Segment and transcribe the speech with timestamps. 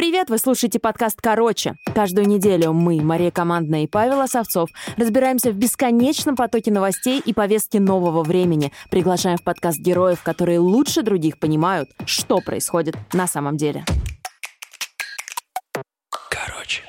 [0.00, 1.74] Привет, вы слушаете подкаст «Короче».
[1.94, 7.76] Каждую неделю мы, Мария Командная и Павел Осовцов, разбираемся в бесконечном потоке новостей и повестки
[7.76, 8.72] нового времени.
[8.90, 13.84] Приглашаем в подкаст героев, которые лучше других понимают, что происходит на самом деле.
[16.30, 16.82] Короче.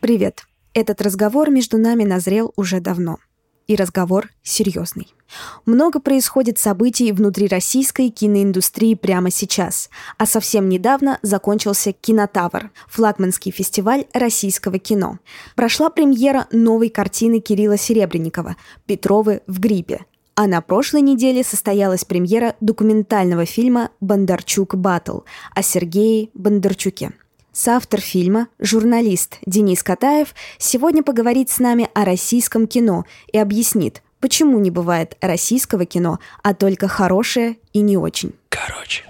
[0.00, 0.44] Привет.
[0.74, 3.16] Этот разговор между нами назрел уже давно.
[3.66, 5.12] И разговор серьезный.
[5.64, 14.06] Много происходит событий внутри российской киноиндустрии прямо сейчас, а совсем недавно закончился «Кинотавр»– флагманский фестиваль
[14.12, 15.18] российского кино.
[15.56, 18.54] Прошла премьера новой картины Кирилла Серебренникова
[18.86, 20.06] «Петровы в гриппе»,
[20.36, 25.20] а на прошлой неделе состоялась премьера документального фильма «Бондарчук Баттл»
[25.56, 27.14] о Сергее Бондарчуке–
[27.58, 34.58] Соавтор фильма, журналист Денис Катаев сегодня поговорит с нами о российском кино и объяснит, почему
[34.58, 38.34] не бывает российского кино, а только хорошее и не очень.
[38.50, 39.06] Короче.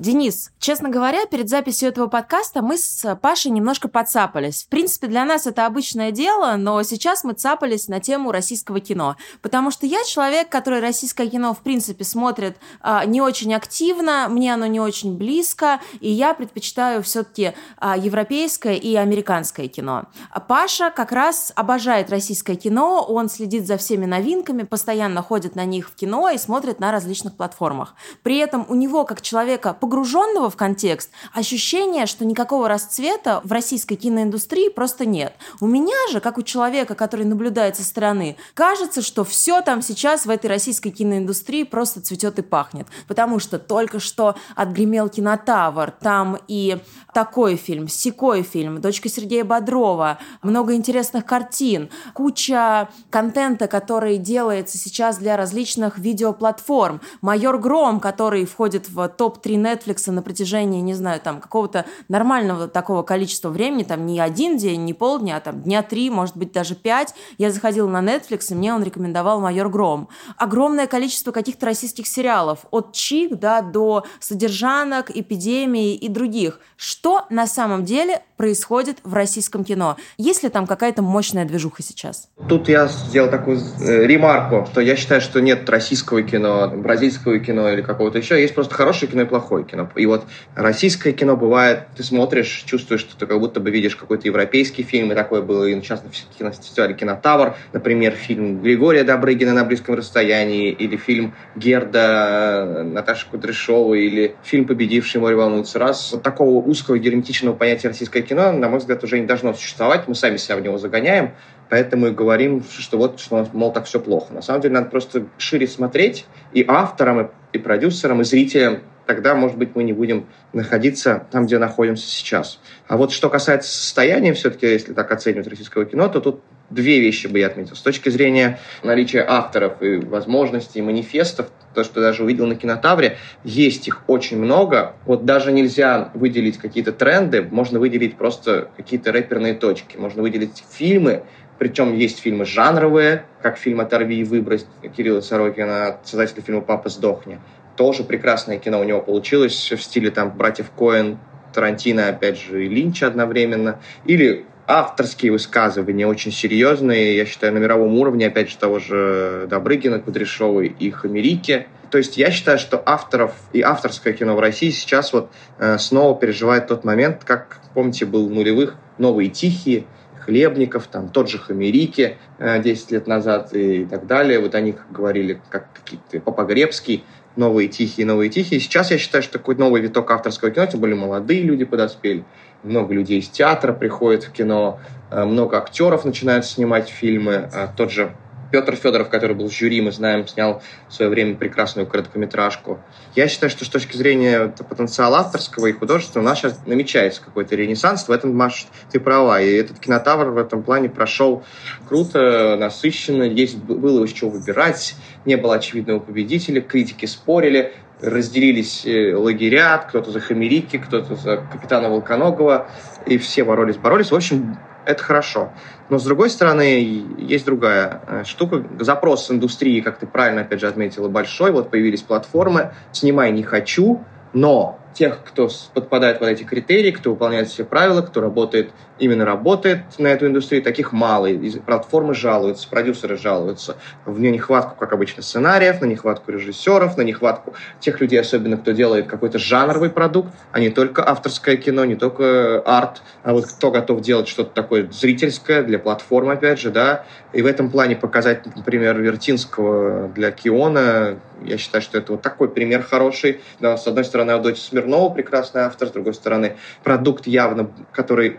[0.00, 4.64] Денис, честно говоря, перед записью этого подкаста мы с Пашей немножко подцапались.
[4.64, 9.16] В принципе, для нас это обычное дело, но сейчас мы цапались на тему российского кино.
[9.42, 14.54] Потому что я человек, который российское кино, в принципе, смотрит а, не очень активно, мне
[14.54, 20.04] оно не очень близко, и я предпочитаю все-таки а, европейское и американское кино.
[20.48, 25.90] Паша как раз обожает российское кино, он следит за всеми новинками, постоянно ходит на них
[25.90, 27.94] в кино и смотрит на различных платформах.
[28.22, 33.96] При этом у него, как человека, погруженного в контекст, ощущение, что никакого расцвета в российской
[33.96, 35.32] киноиндустрии просто нет.
[35.60, 40.26] У меня же, как у человека, который наблюдает со стороны, кажется, что все там сейчас
[40.26, 42.86] в этой российской киноиндустрии просто цветет и пахнет.
[43.08, 46.78] Потому что только что отгремел кинотавр, там и
[47.12, 55.18] такой фильм, секой фильм, дочка Сергея Бодрова, много интересных картин, куча контента, который делается сейчас
[55.18, 61.40] для различных видеоплатформ, «Майор Гром», который входит в топ-3 Netflix на протяжении, не знаю, там,
[61.40, 66.10] какого-то нормального такого количества времени, там, не один день, не полдня, а там, дня три,
[66.10, 70.08] может быть, даже пять, я заходила на Netflix, и мне он рекомендовал «Майор Гром».
[70.36, 76.60] Огромное количество каких-то российских сериалов, от «Чик», да, до «Содержанок», «Эпидемии» и других.
[76.76, 79.98] Что на самом деле происходит в российском кино?
[80.16, 82.30] Есть ли там какая-то мощная движуха сейчас?
[82.48, 87.68] Тут я сделал такую э, ремарку, что я считаю, что нет российского кино, бразильского кино
[87.68, 88.40] или какого-то еще.
[88.40, 89.90] Есть просто хорошее кино и плохое кино.
[89.94, 90.24] И вот
[90.54, 95.12] российское кино бывает, ты смотришь, чувствуешь, что ты как будто бы видишь какой-то европейский фильм,
[95.12, 96.08] и такое было и сейчас на
[96.38, 103.92] кинофестивале «Кинотавр», например, фильм Григория Добрыгина «На близком расстоянии», или фильм Герда э, Наташи Кудряшова,
[103.92, 105.78] или фильм «Победивший море волнуется».
[105.78, 110.08] Раз вот такого узкого герметичного понятия российское кино, на мой взгляд, уже не должно существовать,
[110.08, 111.32] мы сами себя в него загоняем,
[111.70, 114.34] Поэтому и говорим, что вот, что, мол, так все плохо.
[114.34, 119.56] На самом деле надо просто шире смотреть и авторам, и продюсерам, и зрителям тогда, может
[119.56, 122.60] быть, мы не будем находиться там, где находимся сейчас.
[122.88, 127.26] А вот что касается состояния, все-таки, если так оценивать российского кино, то тут две вещи
[127.26, 127.76] бы я отметил.
[127.76, 133.86] С точки зрения наличия авторов и возможностей, манифестов, то, что даже увидел на кинотавре, есть
[133.86, 134.94] их очень много.
[135.04, 139.96] Вот даже нельзя выделить какие-то тренды, можно выделить просто какие-то рэперные точки.
[139.96, 141.24] Можно выделить фильмы,
[141.58, 144.66] причем есть фильмы жанровые, как фильм «Оторви и выбрось»
[144.96, 147.38] Кирилла Сорокина, создателя фильма «Папа, сдохни»
[147.80, 151.18] тоже прекрасное кино у него получилось в стиле там братьев Коэн,
[151.54, 153.80] Тарантино, опять же, и Линча одновременно.
[154.04, 159.98] Или авторские высказывания очень серьезные, я считаю, на мировом уровне, опять же, того же Добрыгина,
[159.98, 161.66] Кудряшова и Хамерики.
[161.90, 166.18] То есть я считаю, что авторов и авторское кино в России сейчас вот э, снова
[166.18, 169.86] переживает тот момент, как, помните, был нулевых «Новые тихие»,
[170.20, 174.38] Хлебников, там тот же Хамерики э, 10 лет назад и так далее.
[174.38, 177.04] Вот они говорили, как какие-то Попогребский
[177.36, 178.60] новые тихие, новые тихие.
[178.60, 182.24] Сейчас я считаю, что такой новый виток авторского кино, тем более молодые люди подоспели,
[182.62, 187.50] много людей из театра приходят в кино, э, много актеров начинают снимать фильмы.
[187.52, 188.12] Э, тот же
[188.50, 192.80] Петр Федоров, который был в жюри, мы знаем, снял в свое время прекрасную короткометражку.
[193.14, 197.54] Я считаю, что с точки зрения потенциала авторского и художественного у нас сейчас намечается какой-то
[197.54, 198.08] ренессанс.
[198.08, 199.40] В этом, Маш, ты права.
[199.40, 201.44] И этот кинотавр в этом плане прошел
[201.88, 203.22] круто, насыщенно.
[203.22, 204.96] Есть было из чего выбирать.
[205.24, 206.60] Не было очевидного победителя.
[206.60, 212.68] Критики спорили разделились э, лагеря, кто-то за Хамерики, кто-то за капитана Волконогова,
[213.06, 214.10] и все боролись-боролись.
[214.10, 215.52] В общем, это хорошо.
[215.88, 218.64] Но, с другой стороны, есть другая э, штука.
[218.78, 221.52] Запрос индустрии, как ты правильно, опять же, отметила, большой.
[221.52, 227.48] Вот появились платформы «Снимай не хочу», но тех, кто подпадает под эти критерии, кто выполняет
[227.48, 228.70] все правила, кто работает,
[229.00, 231.26] именно работает на эту индустрию, таких мало.
[231.26, 237.54] И платформы жалуются, продюсеры жалуются в нехватку, как обычно, сценариев, на нехватку режиссеров, на нехватку
[237.80, 242.60] тех людей, особенно кто делает какой-то жанровый продукт, а не только авторское кино, не только
[242.60, 247.04] арт, а вот кто готов делать что-то такое зрительское для платформ, опять же, да.
[247.32, 252.48] И в этом плане показать, например, Вертинского для Киона, я считаю, что это вот такой
[252.48, 253.40] пример хороший.
[253.60, 258.38] Да, с одной стороны, Авдотья Смирнова, прекрасный автор, с другой стороны, продукт явно, который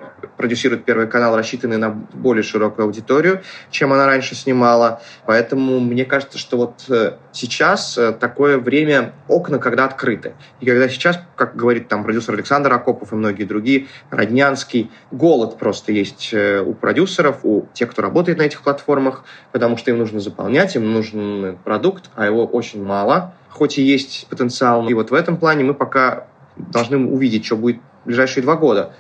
[0.52, 5.02] продюсирует Первый канал, рассчитанный на более широкую аудиторию, чем она раньше снимала.
[5.26, 10.34] Поэтому мне кажется, что вот э, сейчас э, такое время, окна когда открыты.
[10.60, 15.94] И когда сейчас, как говорит там продюсер Александр Акопов и многие другие, Роднянский, голод просто
[15.94, 19.24] есть э, у продюсеров, у тех, кто работает на этих платформах,
[19.54, 24.28] потому что им нужно заполнять, им нужен продукт, а его очень мало, хоть и есть
[24.30, 24.90] потенциал.
[24.90, 26.28] И вот в этом плане мы пока
[26.58, 28.94] должны увидеть, что будет в ближайшие два года.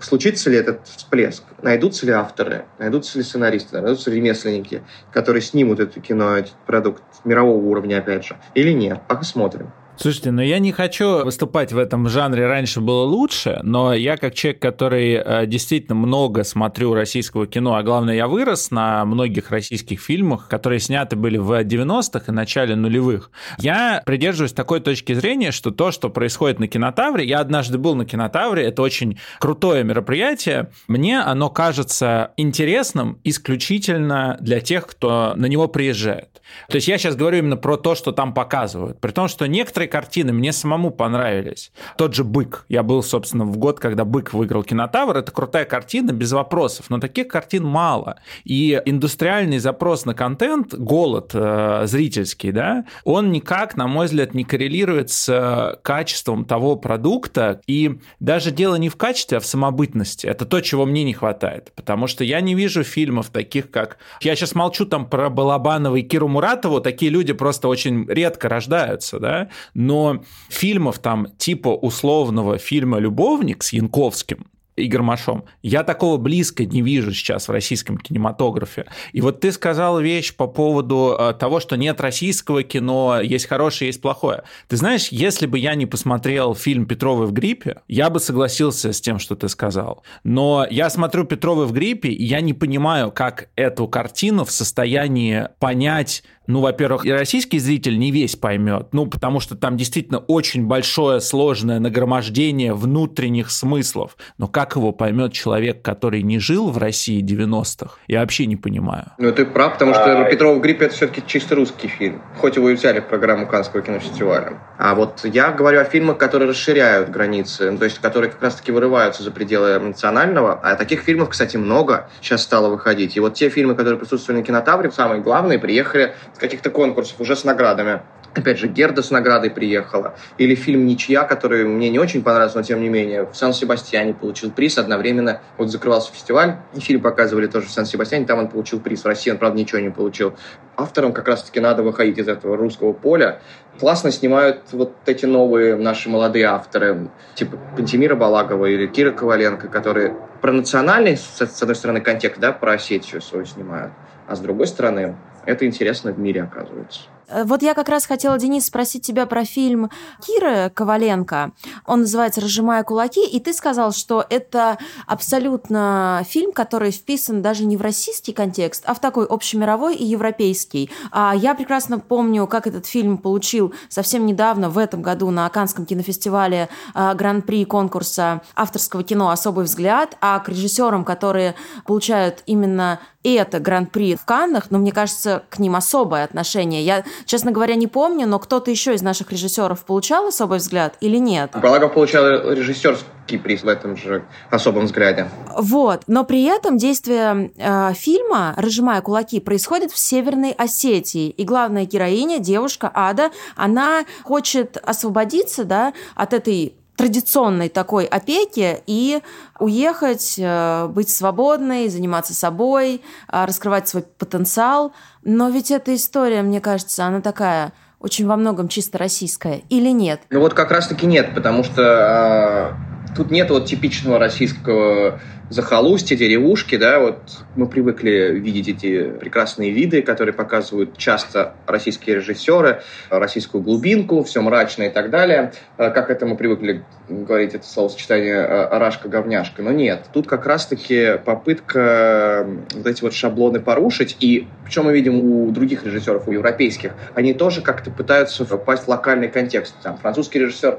[0.00, 1.44] Случится ли этот всплеск?
[1.62, 2.64] Найдутся ли авторы?
[2.78, 3.80] Найдутся ли сценаристы?
[3.80, 4.82] Найдутся ли ремесленники,
[5.12, 8.36] которые снимут это кино, этот продукт мирового уровня, опять же?
[8.54, 9.00] Или нет?
[9.06, 9.70] Посмотрим.
[10.00, 14.32] Слушайте, ну я не хочу выступать в этом жанре раньше было лучше, но я как
[14.32, 20.00] человек, который э, действительно много смотрю российского кино, а главное, я вырос на многих российских
[20.00, 23.32] фильмах, которые сняты были в 90-х и начале нулевых.
[23.58, 28.04] Я придерживаюсь такой точки зрения, что то, что происходит на кинотавре, я однажды был на
[28.04, 35.66] кинотавре, это очень крутое мероприятие, мне оно кажется интересным исключительно для тех, кто на него
[35.66, 36.40] приезжает.
[36.68, 39.87] То есть я сейчас говорю именно про то, что там показывают, при том, что некоторые
[39.88, 41.72] картины мне самому понравились.
[41.96, 42.64] Тот же «Бык».
[42.68, 45.16] Я был, собственно, в год, когда «Бык» выиграл кинотавр.
[45.16, 46.86] Это крутая картина, без вопросов.
[46.90, 48.20] Но таких картин мало.
[48.44, 54.44] И индустриальный запрос на контент, голод э, зрительский, да, он никак, на мой взгляд, не
[54.44, 57.60] коррелирует с э, качеством того продукта.
[57.66, 60.26] И даже дело не в качестве, а в самобытности.
[60.26, 61.72] Это то, чего мне не хватает.
[61.74, 63.98] Потому что я не вижу фильмов таких, как...
[64.20, 66.80] Я сейчас молчу там про Балабанова и Киру Муратову.
[66.80, 73.72] Такие люди просто очень редко рождаются, да но фильмов там типа условного фильма «Любовник» с
[73.72, 74.48] Янковским,
[74.78, 75.44] и Гармашом.
[75.62, 78.86] Я такого близко не вижу сейчас в российском кинематографе.
[79.12, 83.88] И вот ты сказал вещь по поводу э, того, что нет российского кино, есть хорошее,
[83.88, 84.44] есть плохое.
[84.68, 89.00] Ты знаешь, если бы я не посмотрел фильм «Петровы в гриппе», я бы согласился с
[89.00, 90.02] тем, что ты сказал.
[90.24, 95.48] Но я смотрю «Петровы в гриппе», и я не понимаю, как эту картину в состоянии
[95.58, 100.66] понять ну, во-первых, и российский зритель не весь поймет, ну, потому что там действительно очень
[100.66, 104.16] большое сложное нагромождение внутренних смыслов.
[104.38, 107.96] Но как его поймет человек, который не жил в России 90-х?
[108.06, 109.12] Я вообще не понимаю.
[109.18, 110.30] Ну, ты прав, потому что а...
[110.30, 113.82] «Петров в гриппе»— это все-таки чисто русский фильм, хоть его и взяли в программу Каннского
[113.82, 114.58] кинофестиваля.
[114.78, 118.72] А вот я говорю о фильмах, которые расширяют границы, ну, то есть которые как раз-таки
[118.72, 120.54] вырываются за пределы национального.
[120.54, 123.18] А таких фильмов, кстати, много сейчас стало выходить.
[123.18, 127.44] И вот те фильмы, которые присутствовали на кинотавре, самые главные, приехали каких-то конкурсов уже с
[127.44, 128.00] наградами.
[128.34, 130.14] Опять же, Герда с наградой приехала.
[130.36, 134.50] Или фильм «Ничья», который мне не очень понравился, но тем не менее в Сан-Себастьяне получил
[134.50, 134.78] приз.
[134.78, 139.02] Одновременно вот закрывался фестиваль, и фильм показывали тоже в Сан-Себастьяне, там он получил приз.
[139.02, 140.34] В России он, правда, ничего не получил.
[140.76, 143.40] Авторам как раз-таки надо выходить из этого русского поля.
[143.80, 150.14] Классно снимают вот эти новые наши молодые авторы, типа Пантемира Балагова или Кира Коваленко, которые
[150.40, 153.92] про национальный, с одной стороны, контекст, да, про Осетию свою снимают,
[154.28, 155.16] а с другой стороны,
[155.48, 157.00] это интересно в мире, оказывается.
[157.28, 159.90] Э, вот я как раз хотела, Денис, спросить тебя про фильм
[160.26, 161.52] Киры Коваленко.
[161.86, 167.76] Он называется «Разжимая кулаки», и ты сказал, что это абсолютно фильм, который вписан даже не
[167.76, 170.90] в российский контекст, а в такой общемировой и европейский.
[171.10, 175.86] А я прекрасно помню, как этот фильм получил совсем недавно, в этом году, на Канском
[175.86, 181.54] кинофестивале э, гран-при конкурса авторского кино «Особый взгляд», а к режиссерам, которые
[181.84, 183.00] получают именно
[183.34, 186.82] это гран-при в Каннах, но мне кажется, к ним особое отношение.
[186.82, 191.16] Я Честно говоря, не помню, но кто-то еще из наших режиссеров получал особый взгляд или
[191.18, 191.52] нет?
[191.54, 195.28] Балагов получал режиссерский приз в этом же особом взгляде.
[195.56, 201.84] Вот, но при этом действие э, фильма «Разжимая кулаки» происходит в Северной Осетии, и главная
[201.84, 209.22] героиня, девушка Ада, она хочет освободиться, да, от этой традиционной такой опеки и
[209.60, 214.92] уехать, э, быть свободной, заниматься собой, э, раскрывать свой потенциал.
[215.30, 220.22] Но ведь эта история, мне кажется, она такая очень во многом чисто российская или нет?
[220.30, 222.74] Ну вот как раз-таки нет, потому что
[223.18, 225.18] Тут нет вот типичного российского
[225.50, 227.18] захолустья, деревушки, да, вот
[227.56, 234.84] мы привыкли видеть эти прекрасные виды, которые показывают часто российские режиссеры, российскую глубинку, все мрачно
[234.84, 235.52] и так далее.
[235.78, 239.62] Э, как это мы привыкли говорить, это словосочетание «рашка-говняшка».
[239.62, 245.18] Но нет, тут как раз-таки попытка вот эти вот шаблоны порушить, и причем мы видим
[245.18, 249.74] у других режиссеров, у европейских, они тоже как-то пытаются попасть в локальный контекст.
[249.82, 250.78] Там французский режиссер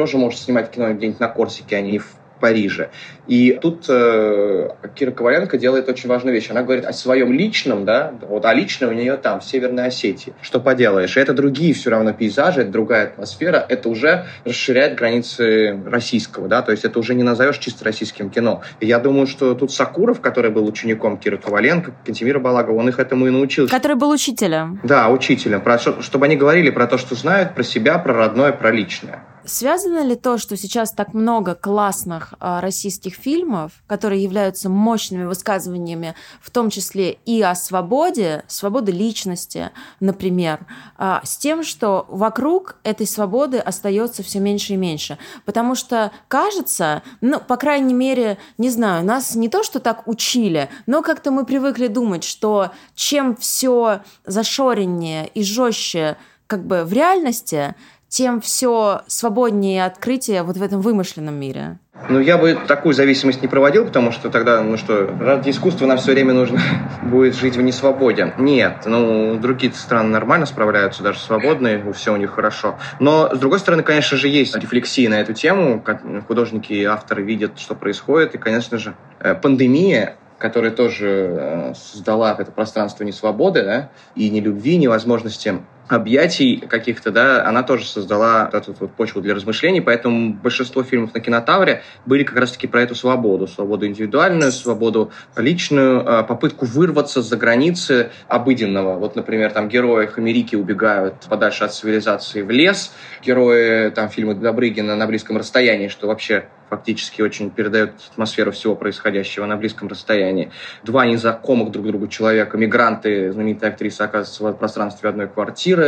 [0.00, 2.06] тоже может снимать кино где-нибудь на Корсике, а не в
[2.40, 2.88] Париже.
[3.26, 6.50] И тут э, Кира Коваленко делает очень важную вещь.
[6.50, 10.32] Она говорит о своем личном, да, вот, а личное у нее там, в Северной Осетии.
[10.40, 11.18] Что поделаешь?
[11.18, 16.72] Это другие все равно пейзажи, это другая атмосфера, это уже расширяет границы российского, да, то
[16.72, 18.62] есть это уже не назовешь чисто российским кино.
[18.80, 22.98] И я думаю, что тут Сакуров, который был учеником Киры Коваленко, Кантемира Балагова, он их
[22.98, 23.68] этому и научил.
[23.68, 24.80] Который был учителем.
[24.82, 25.60] Да, учителем.
[25.60, 29.24] Про, чтобы они говорили про то, что знают, про себя, про родное, про личное.
[29.44, 36.14] Связано ли то, что сейчас так много классных а, российских фильмов, которые являются мощными высказываниями,
[36.42, 40.66] в том числе и о свободе, свободе личности, например,
[40.98, 45.16] а, с тем, что вокруг этой свободы остается все меньше и меньше?
[45.44, 50.68] Потому что кажется, ну, по крайней мере, не знаю, нас не то, что так учили,
[50.86, 56.16] но как-то мы привыкли думать, что чем все зашореннее и жестче
[56.46, 57.76] как бы в реальности,
[58.10, 61.78] тем все свободнее открытие вот в этом вымышленном мире.
[62.08, 65.98] Ну, я бы такую зависимость не проводил, потому что тогда, ну что, ради искусства нам
[65.98, 66.60] все время нужно
[67.04, 68.34] будет жить в несвободе.
[68.36, 72.78] Нет, ну, другие страны нормально справляются, даже свободные, все у них хорошо.
[72.98, 75.84] Но, с другой стороны, конечно же, есть рефлексии на эту тему,
[76.26, 82.34] художники и авторы видят, что происходит, и, конечно же, э, пандемия которая тоже э, создала
[82.38, 85.60] это пространство несвободы, да, и ни любви, ни возможности
[85.92, 91.20] объятий каких-то, да, она тоже создала эту вот почву для размышлений, поэтому большинство фильмов на
[91.20, 97.36] кинотавре были как раз-таки про эту свободу, свободу индивидуальную, свободу личную, а, попытку вырваться за
[97.36, 98.98] границы обыденного.
[98.98, 102.92] Вот, например, там герои Хамерики убегают подальше от цивилизации в лес,
[103.22, 109.44] герои там фильма Добрыгина на близком расстоянии, что вообще фактически очень передает атмосферу всего происходящего
[109.44, 110.50] на близком расстоянии.
[110.84, 115.79] Два незнакомых друг другу человека, мигранты, знаменитая актриса оказывается в пространстве одной квартиры.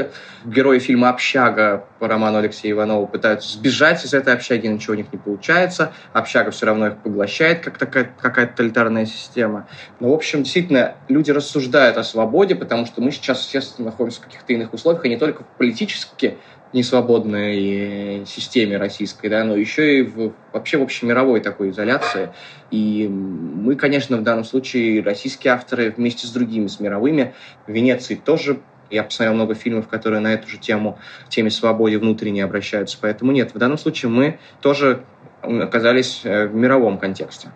[0.45, 5.13] Герои фильма «Общага» по роману Алексея Иванова пытаются сбежать из этой общаги, ничего у них
[5.13, 5.93] не получается.
[6.13, 9.69] Общага все равно их поглощает, как такая какая-то тоталитарная система.
[10.01, 14.25] Но, в общем, действительно, люди рассуждают о свободе, потому что мы сейчас, естественно, находимся в
[14.25, 16.39] каких-то иных условиях, и не только политически,
[16.73, 22.31] несвободной системе российской, да, но еще и в, вообще в общемировой такой изоляции.
[22.71, 27.35] И мы, конечно, в данном случае российские авторы вместе с другими, с мировыми,
[27.67, 28.61] в Венеции тоже
[28.93, 32.99] я посмотрел много фильмов, которые на эту же тему, теме свободы внутренне обращаются.
[33.01, 35.05] Поэтому нет, в данном случае мы тоже
[35.43, 37.49] оказались э, в мировом контексте.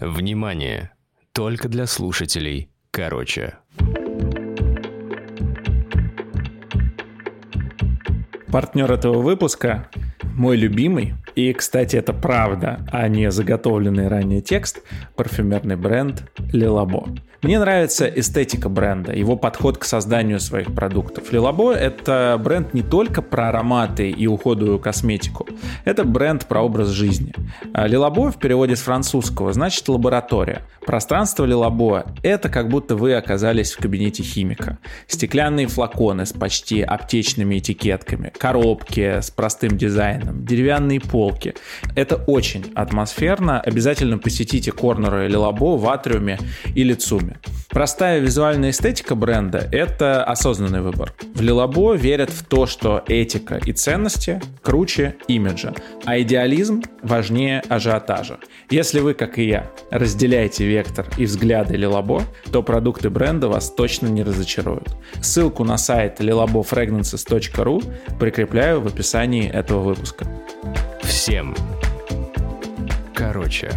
[0.00, 0.92] Внимание!
[1.32, 2.70] Только для слушателей.
[2.90, 3.54] Короче.
[8.50, 9.88] Партнер этого выпуска
[10.38, 14.82] мой любимый, и, кстати, это правда, а не заготовленный ранее текст,
[15.16, 17.08] парфюмерный бренд Лилабо.
[17.40, 21.32] Мне нравится эстетика бренда, его подход к созданию своих продуктов.
[21.32, 25.46] Лилабо— это бренд не только про ароматы и уходовую косметику,
[25.84, 27.32] это бренд про образ жизни.
[27.72, 30.62] Лилабо в переводе с французского значит лаборатория.
[30.84, 34.78] Пространство Лилабо— это как будто вы оказались в кабинете химика.
[35.06, 41.54] Стеклянные флаконы с почти аптечными этикетками, коробки с простым дизайном, деревянные полки.
[41.94, 43.60] Это очень атмосферно.
[43.60, 46.38] Обязательно посетите корнеры Лилабо в Атриуме
[46.74, 47.38] или Цуме фильме.
[47.68, 51.12] Простая визуальная эстетика бренда– это осознанный выбор.
[51.34, 58.38] В Лилабо верят в то, что этика и ценности круче имиджа, а идеализм важнее ажиотажа.
[58.70, 64.06] Если вы, как и я, разделяете вектор и взгляды Лилабо, то продукты бренда вас точно
[64.06, 64.96] не разочаруют.
[65.20, 70.26] Ссылку на сайт lilabofragrances.ru прикрепляю в описании этого выпуска.
[71.02, 71.54] Всем
[73.14, 73.70] короче.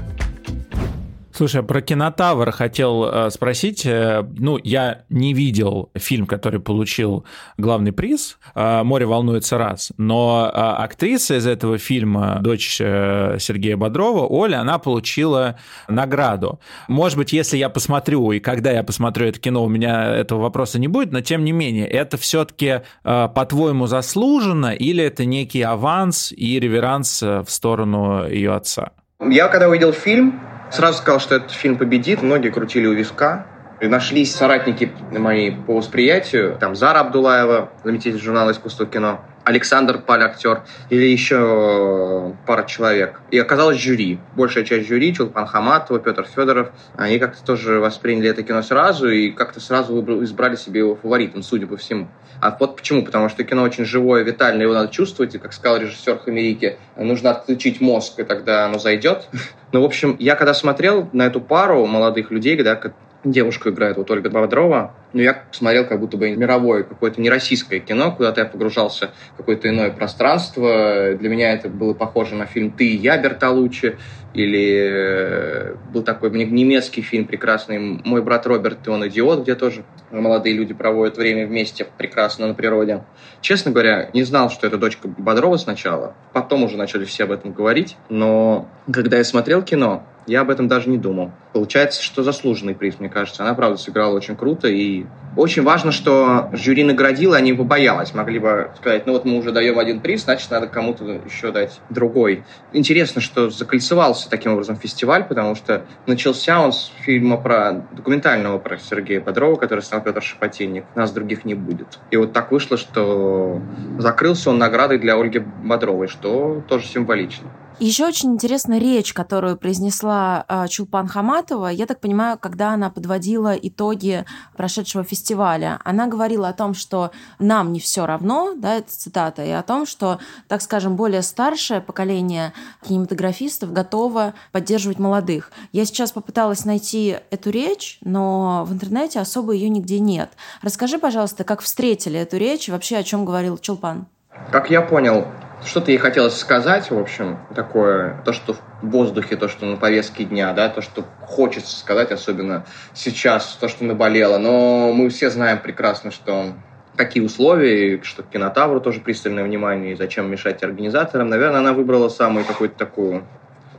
[1.34, 3.86] Слушай, а про кинотавр хотел э, спросить.
[3.86, 7.26] Э, ну, я не видел фильм, который получил
[7.58, 8.38] главный приз.
[8.54, 9.92] Э, «Море волнуется раз».
[9.98, 15.58] Но актриса из этого фильма, дочь Сергея Бодрова, Оля, она получила
[15.88, 16.60] награду.
[16.88, 20.80] Может быть, если я посмотрю, и когда я посмотрю это кино, у меня этого вопроса
[20.80, 26.60] не будет, но тем не менее, это все-таки, по-твоему, заслуженно или это некий аванс и
[26.60, 28.92] реверанс в сторону ее отца?
[29.20, 32.22] Я когда увидел фильм, Сразу сказал, что этот фильм победит.
[32.22, 33.46] Многие крутили у виска.
[33.82, 36.56] Нашлись соратники мои по восприятию.
[36.60, 40.62] Там Зара Абдулаева, заместитель журнала «Искусство кино», Александр Паль, актер,
[40.92, 43.22] или еще пара человек.
[43.32, 44.20] И оказалось жюри.
[44.36, 49.32] Большая часть жюри, Чулпан Хаматова, Петр Федоров, они как-то тоже восприняли это кино сразу и
[49.32, 52.08] как-то сразу избрали себе его фаворитом, судя по всему.
[52.40, 53.04] А вот почему?
[53.04, 57.32] Потому что кино очень живое, витальное, его надо чувствовать, и, как сказал режиссер Хамерики, нужно
[57.32, 59.28] отключить мозг, и тогда оно зайдет.
[59.74, 62.76] Ну, в общем, я когда смотрел на эту пару молодых людей, да,
[63.24, 67.80] девушку играет вот Ольга Бодрова, но я смотрел как будто бы мировое, какое-то не российское
[67.80, 71.14] кино, куда-то я погружался в какое-то иное пространство.
[71.14, 73.98] Для меня это было похоже на фильм «Ты и я» Бертолуччи,
[74.34, 79.84] или э, был такой немецкий фильм прекрасный «Мой брат Роберт, и он идиот», где тоже
[80.10, 83.04] молодые люди проводят время вместе прекрасно на природе.
[83.42, 86.16] Честно говоря, не знал, что это дочка Бодрова сначала.
[86.32, 87.98] Потом уже начали все об этом говорить.
[88.10, 91.32] Но когда я смотрел кино, я об этом даже не думал.
[91.54, 93.44] Получается, что заслуженный приз, мне кажется.
[93.44, 94.68] Она, правда, сыграла очень круто.
[94.68, 95.01] И
[95.36, 98.14] очень важно, что жюри наградила, они побоялась.
[98.14, 101.80] Могли бы сказать, ну вот мы уже даем один приз, значит, надо кому-то еще дать
[101.90, 102.44] другой.
[102.74, 108.78] Интересно, что закольцевался таким образом фестиваль, потому что начался он с фильма про документального про
[108.78, 110.84] Сергея Бодрова, который снял Петр Шапотинник.
[110.96, 112.00] Нас других не будет.
[112.12, 113.62] И вот так вышло, что
[114.00, 117.48] закрылся он наградой для Ольги Бодровой, что тоже символично.
[117.82, 121.66] Еще очень интересна речь, которую произнесла э, Чулпан Хаматова.
[121.70, 124.24] Я так понимаю, когда она подводила итоги
[124.56, 127.10] прошедшего фестиваля, она говорила о том, что
[127.40, 131.82] нам не все равно, да, это цитата, и о том, что, так скажем, более старшее
[131.82, 132.54] поколение
[132.88, 135.52] кинематографистов готово поддерживать молодых.
[135.72, 140.30] Я сейчас попыталась найти эту речь, но в интернете особо ее нигде нет.
[140.62, 144.06] Расскажи, пожалуйста, как встретили эту речь и вообще о чем говорил Чулпан?
[144.52, 145.26] Как я понял,
[145.66, 150.24] что-то ей хотелось сказать, в общем, такое, то, что в воздухе, то, что на повестке
[150.24, 154.38] дня, да, то, что хочется сказать, особенно сейчас, то, что наболело.
[154.38, 156.54] Но мы все знаем прекрасно, что
[156.96, 161.30] какие условия, и что кинотавру тоже пристальное внимание, и зачем мешать организаторам.
[161.30, 163.24] Наверное, она выбрала самую какую-то такую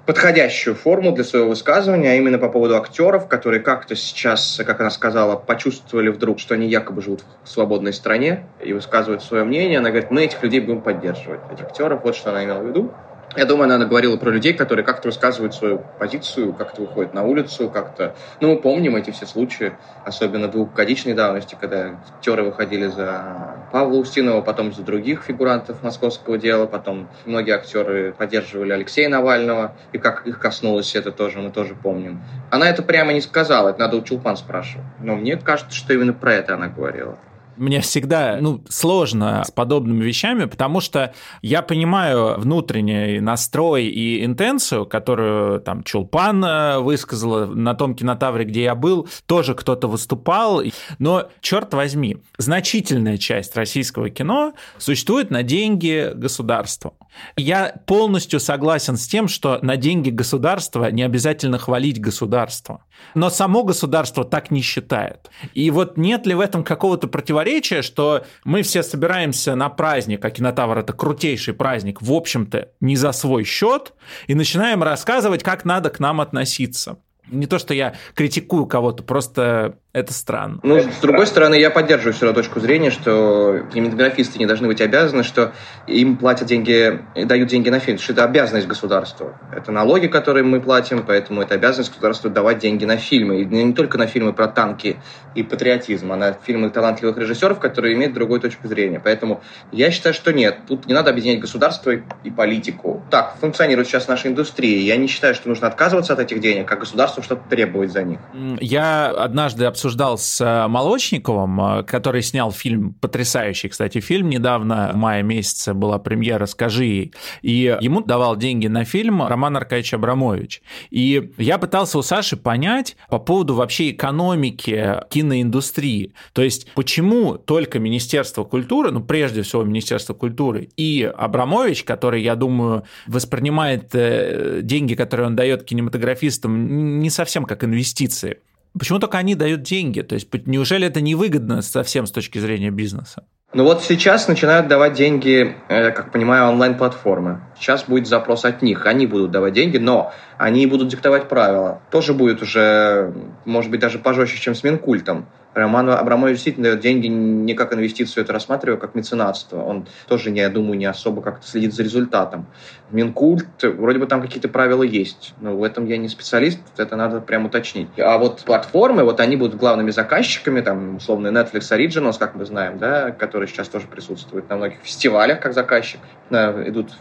[0.06, 4.90] подходящую форму для своего высказывания, а именно по поводу актеров, которые как-то сейчас, как она
[4.90, 9.78] сказала, почувствовали вдруг, что они якобы живут в свободной стране и высказывают свое мнение.
[9.78, 12.02] Она говорит, мы этих людей будем поддерживать, этих актеров.
[12.02, 12.92] Вот что она имела в виду.
[13.34, 17.70] Я думаю, она говорила про людей, которые как-то рассказывают свою позицию, как-то выходят на улицу,
[17.70, 18.14] как-то...
[18.40, 19.72] Ну, мы помним эти все случаи,
[20.04, 26.66] особенно двухгодичной давности, когда актеры выходили за Павла Устинова, потом за других фигурантов московского дела,
[26.66, 32.22] потом многие актеры поддерживали Алексея Навального, и как их коснулось это тоже, мы тоже помним.
[32.50, 34.84] Она это прямо не сказала, это надо у Чулпан спрашивать.
[35.00, 37.16] Но мне кажется, что именно про это она говорила.
[37.56, 44.86] Мне всегда ну, сложно с подобными вещами, потому что я понимаю внутренний настрой и интенцию,
[44.86, 50.62] которую там Чулпан э, высказала на том кинотавре, где я был, тоже кто-то выступал.
[50.98, 56.94] Но, черт возьми, значительная часть российского кино существует на деньги государства.
[57.36, 62.84] Я полностью согласен с тем, что на деньги государства не обязательно хвалить государство.
[63.14, 65.30] Но само государство так не считает.
[65.54, 67.08] И вот нет ли в этом какого-то
[67.42, 72.96] противоречия, что мы все собираемся на праздник, а кинотавр это крутейший праздник, в общем-то, не
[72.96, 73.92] за свой счет,
[74.28, 76.98] и начинаем рассказывать, как надо к нам относиться.
[77.28, 80.58] Не то, что я критикую кого-то, просто это странно.
[80.62, 84.80] Ну, с другой стороны, я поддерживаю все равно точку зрения, что кинематографисты не должны быть
[84.80, 85.52] обязаны, что
[85.86, 89.38] им платят деньги, дают деньги на фильм, что это обязанность государства.
[89.54, 93.42] Это налоги, которые мы платим, поэтому это обязанность государства давать деньги на фильмы.
[93.42, 94.96] И не только на фильмы про танки
[95.34, 98.98] и патриотизм, а на фильмы талантливых режиссеров, которые имеют другую точку зрения.
[98.98, 100.60] Поэтому я считаю, что нет.
[100.68, 103.02] Тут не надо объединять государство и политику.
[103.10, 104.80] Так функционирует сейчас наша индустрия.
[104.80, 108.18] Я не считаю, что нужно отказываться от этих денег, а государству что-то требовать за них.
[108.58, 114.28] Я однажды обсуждал обсуждал с э, Молочниковым, э, который снял фильм, потрясающий, кстати, фильм.
[114.28, 117.14] Недавно, в мае месяце, была премьера «Скажи ей».
[117.42, 120.62] И ему давал деньги на фильм Роман Аркадьевич Абрамович.
[120.90, 126.14] И я пытался у Саши понять по поводу вообще экономики киноиндустрии.
[126.32, 132.36] То есть, почему только Министерство культуры, ну, прежде всего, Министерство культуры и Абрамович, который, я
[132.36, 138.38] думаю, воспринимает э, деньги, которые он дает кинематографистам, не совсем как инвестиции.
[138.78, 140.00] Почему только они дают деньги?
[140.00, 143.24] То есть неужели это невыгодно совсем с точки зрения бизнеса?
[143.54, 147.42] Ну вот сейчас начинают давать деньги, я как понимаю, онлайн-платформы.
[147.58, 151.82] Сейчас будет запрос от них, они будут давать деньги, но они будут диктовать правила.
[151.90, 153.12] Тоже будет уже,
[153.44, 155.26] может быть, даже пожестче, чем с Минкультом.
[155.54, 159.62] Роман Абрамович действительно дает деньги не как инвестицию, это рассматриваю как меценатство.
[159.62, 162.46] Он тоже, я думаю, не особо как-то следит за результатом.
[162.90, 167.20] Минкульт, вроде бы там какие-то правила есть, но в этом я не специалист, это надо
[167.20, 167.88] прям уточнить.
[167.98, 172.78] А вот платформы, вот они будут главными заказчиками, там, условно, Netflix Originals, как мы знаем,
[172.78, 176.92] да, которые сейчас тоже присутствуют на многих фестивалях как заказчик, идут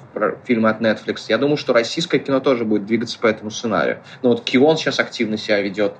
[0.46, 1.26] фильмы от Netflix.
[1.30, 4.00] Я думаю, что российское кино тоже будет двигаться по этому сценарию.
[4.24, 5.94] Но вот Кион сейчас активно себя ведет,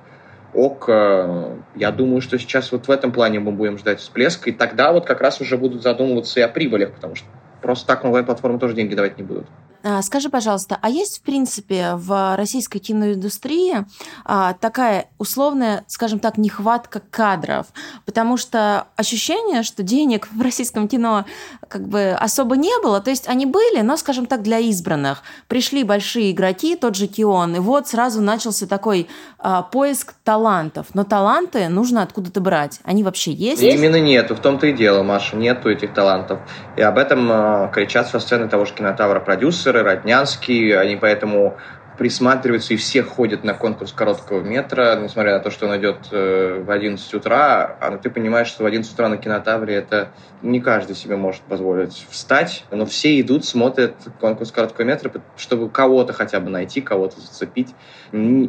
[0.54, 4.92] ок, я думаю, что сейчас вот в этом плане мы будем ждать всплеска, и тогда
[4.92, 7.26] вот как раз уже будут задумываться и о прибылях, потому что
[7.62, 9.46] просто так онлайн-платформы тоже деньги давать не будут.
[9.84, 13.84] А, скажи, пожалуйста, а есть, в принципе, в российской киноиндустрии
[14.24, 17.66] а, такая условная, скажем так, нехватка кадров?
[18.06, 21.24] Потому что ощущение, что денег в российском кино
[21.72, 23.00] как бы особо не было.
[23.00, 25.22] То есть они были, но, скажем так, для избранных.
[25.48, 29.08] Пришли большие игроки, тот же Кион, и вот сразу начался такой
[29.38, 30.88] а, поиск талантов.
[30.92, 32.80] Но таланты нужно откуда-то брать.
[32.84, 33.62] Они вообще есть?
[33.62, 34.36] Именно нету.
[34.36, 35.34] В том-то и дело, Маша.
[35.34, 36.40] Нету этих талантов.
[36.76, 41.56] И об этом а, кричат со сцены того же кинотавра продюсеры, Роднянский, они поэтому
[41.98, 46.62] присматриваются и все ходят на конкурс короткого метра, несмотря на то, что он идет э,
[46.64, 50.96] в 11 утра, а ты понимаешь, что в 11 утра на кинотавре это не каждый
[50.96, 56.50] себе может позволить встать, но все идут, смотрят конкурс короткого метра, чтобы кого-то хотя бы
[56.50, 57.74] найти, кого-то зацепить.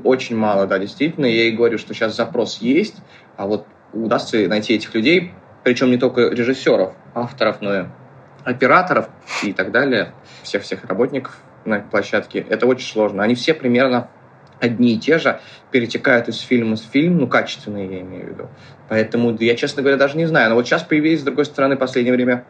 [0.03, 1.25] Очень мало, да, действительно.
[1.25, 2.95] Я и говорю, что сейчас запрос есть,
[3.38, 7.86] а вот удастся найти этих людей, причем не только режиссеров, авторов, но и
[8.43, 9.10] операторов
[9.43, 13.23] и так далее, всех-всех работников на площадке, это очень сложно.
[13.23, 14.10] Они все примерно
[14.60, 15.39] одни и те же,
[15.71, 18.47] перетекают из фильма в фильм, ну, качественные я имею в виду.
[18.88, 20.49] Поэтому я, честно говоря, даже не знаю.
[20.49, 22.45] Но вот сейчас появились, с другой стороны, в последнее время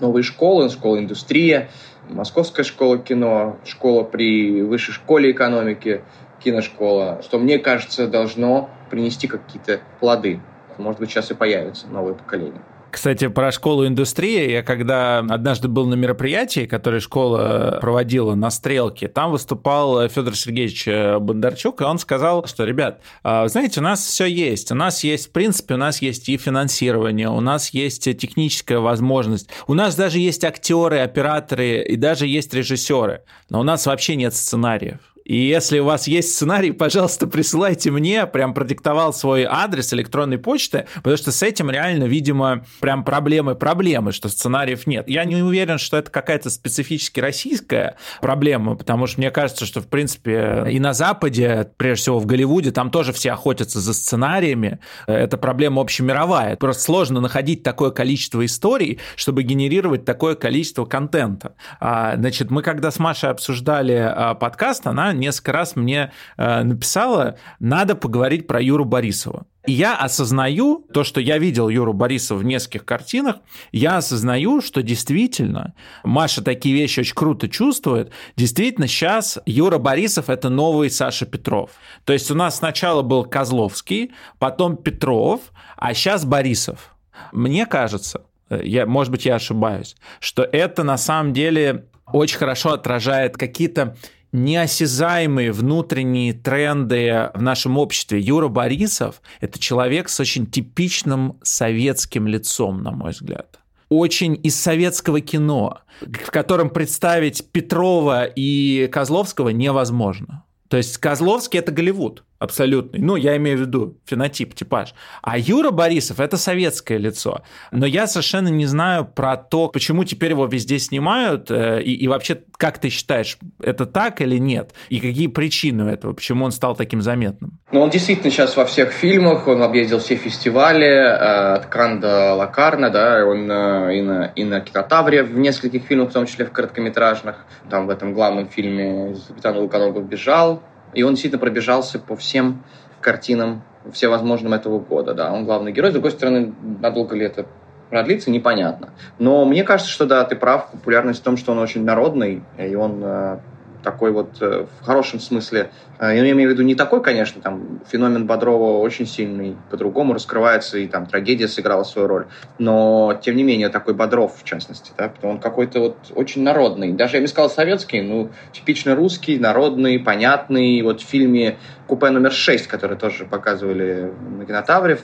[0.00, 1.68] новые школы, школа индустрия,
[2.08, 6.02] Московская школа кино, школа при высшей школе экономики,
[6.42, 10.40] киношкола, что, мне кажется, должно принести какие-то плоды.
[10.78, 12.60] Может быть, сейчас и появится новое поколение.
[12.92, 14.50] Кстати, про школу индустрии.
[14.50, 20.86] Я когда однажды был на мероприятии, которое школа проводила на Стрелке, там выступал Федор Сергеевич
[20.86, 24.70] Бондарчук, и он сказал, что, ребят, знаете, у нас все есть.
[24.70, 29.48] У нас есть, в принципе, у нас есть и финансирование, у нас есть техническая возможность,
[29.66, 34.34] у нас даже есть актеры, операторы и даже есть режиссеры, но у нас вообще нет
[34.34, 34.98] сценариев.
[35.24, 38.26] И если у вас есть сценарий, пожалуйста, присылайте мне.
[38.26, 44.28] Прям продиктовал свой адрес электронной почты, потому что с этим реально, видимо, прям проблемы-проблемы, что
[44.28, 45.08] сценариев нет.
[45.08, 49.88] Я не уверен, что это какая-то специфически российская проблема, потому что мне кажется, что, в
[49.88, 54.80] принципе, и на Западе, прежде всего в Голливуде, там тоже все охотятся за сценариями.
[55.06, 56.56] Это проблема общемировая.
[56.56, 61.54] Просто сложно находить такое количество историй, чтобы генерировать такое количество контента.
[61.80, 67.36] А, значит, мы когда с Машей обсуждали а, подкаст, она несколько раз мне э, написала,
[67.58, 69.46] надо поговорить про Юру Борисова.
[69.66, 73.36] И я осознаю то, что я видел Юру Борисова в нескольких картинах,
[73.70, 78.10] я осознаю, что действительно Маша такие вещи очень круто чувствует.
[78.36, 81.70] Действительно, сейчас Юра Борисов– это новый Саша Петров.
[82.04, 85.40] То есть у нас сначала был Козловский, потом Петров,
[85.76, 86.96] а сейчас Борисов.
[87.30, 93.36] Мне кажется, я, может быть, я ошибаюсь, что это на самом деле очень хорошо отражает
[93.36, 93.96] какие-то
[94.32, 98.20] неосязаемые внутренние тренды в нашем обществе.
[98.20, 105.20] Юра Борисов– это человек с очень типичным советским лицом, на мой взгляд очень из советского
[105.20, 110.44] кино, в котором представить Петрова и Козловского невозможно.
[110.68, 113.00] То есть Козловский– это Голливуд абсолютный.
[113.00, 114.94] Ну, я имею в виду фенотип, типаж.
[115.22, 117.42] А Юра Борисов– это советское лицо.
[117.70, 122.08] Но я совершенно не знаю про то, почему теперь его везде снимают, э, и, и
[122.08, 124.74] вообще, как ты считаешь, это так или нет?
[124.88, 126.12] И какие причины этого?
[126.14, 127.60] Почему он стал таким заметным?
[127.70, 132.34] Ну, он действительно сейчас во всех фильмах, он объездил все фестивали, э, от Кан до
[132.34, 136.44] Лакарна, да, он э, и на, и на Кинотавре в нескольких фильмах, в том числе
[136.44, 137.36] в короткометражных.
[137.70, 140.62] Там в этом главном фильме «Капитан Луканов бежал»,
[140.94, 142.62] и он действительно пробежался по всем
[143.00, 145.14] картинам всевозможным этого года.
[145.14, 145.32] Да.
[145.32, 145.90] Он главный герой.
[145.90, 147.46] С другой стороны, надолго ли это
[147.90, 148.90] продлится, непонятно.
[149.18, 150.70] Но мне кажется, что да, ты прав.
[150.70, 153.38] Популярность в том, что он очень народный, и он э,
[153.82, 155.70] такой вот э, в хорошем смысле.
[155.98, 160.78] Э, я имею в виду не такой, конечно, там феномен Бодрова очень сильный, по-другому раскрывается,
[160.78, 162.26] и там трагедия сыграла свою роль.
[162.58, 166.92] Но, тем не менее, такой Бодров, в частности, да, он какой-то вот очень народный.
[166.92, 170.82] Даже я бы сказал советский, ну, типично русский, народный, понятный.
[170.82, 174.98] Вот в фильме «Купе номер 6», который тоже показывали на кинотавре,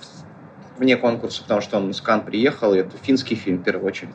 [0.79, 4.15] вне конкурса, потому что он из Кан приехал, и это финский фильм, в первую очередь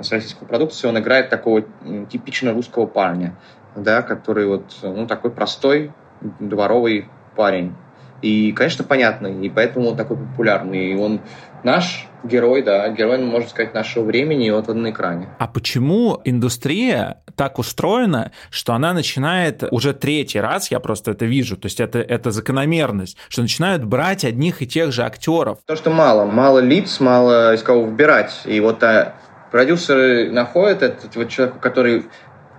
[0.00, 1.62] с российской продукции, он играет такого
[2.10, 3.36] типично русского парня
[3.76, 5.92] да, который вот, ну, такой простой,
[6.40, 7.74] дворовый парень.
[8.22, 10.92] И, конечно, понятный, и поэтому он такой популярный.
[10.92, 11.20] И он
[11.64, 15.28] наш герой, да, герой, можно сказать, нашего времени, и вот он на экране.
[15.38, 21.56] А почему индустрия так устроена, что она начинает уже третий раз, я просто это вижу,
[21.56, 25.58] то есть это, это закономерность, что начинают брать одних и тех же актеров?
[25.66, 28.42] То, что мало, мало лиц, мало из кого выбирать.
[28.44, 29.14] И вот а,
[29.50, 32.04] продюсеры находят этот вот человек, который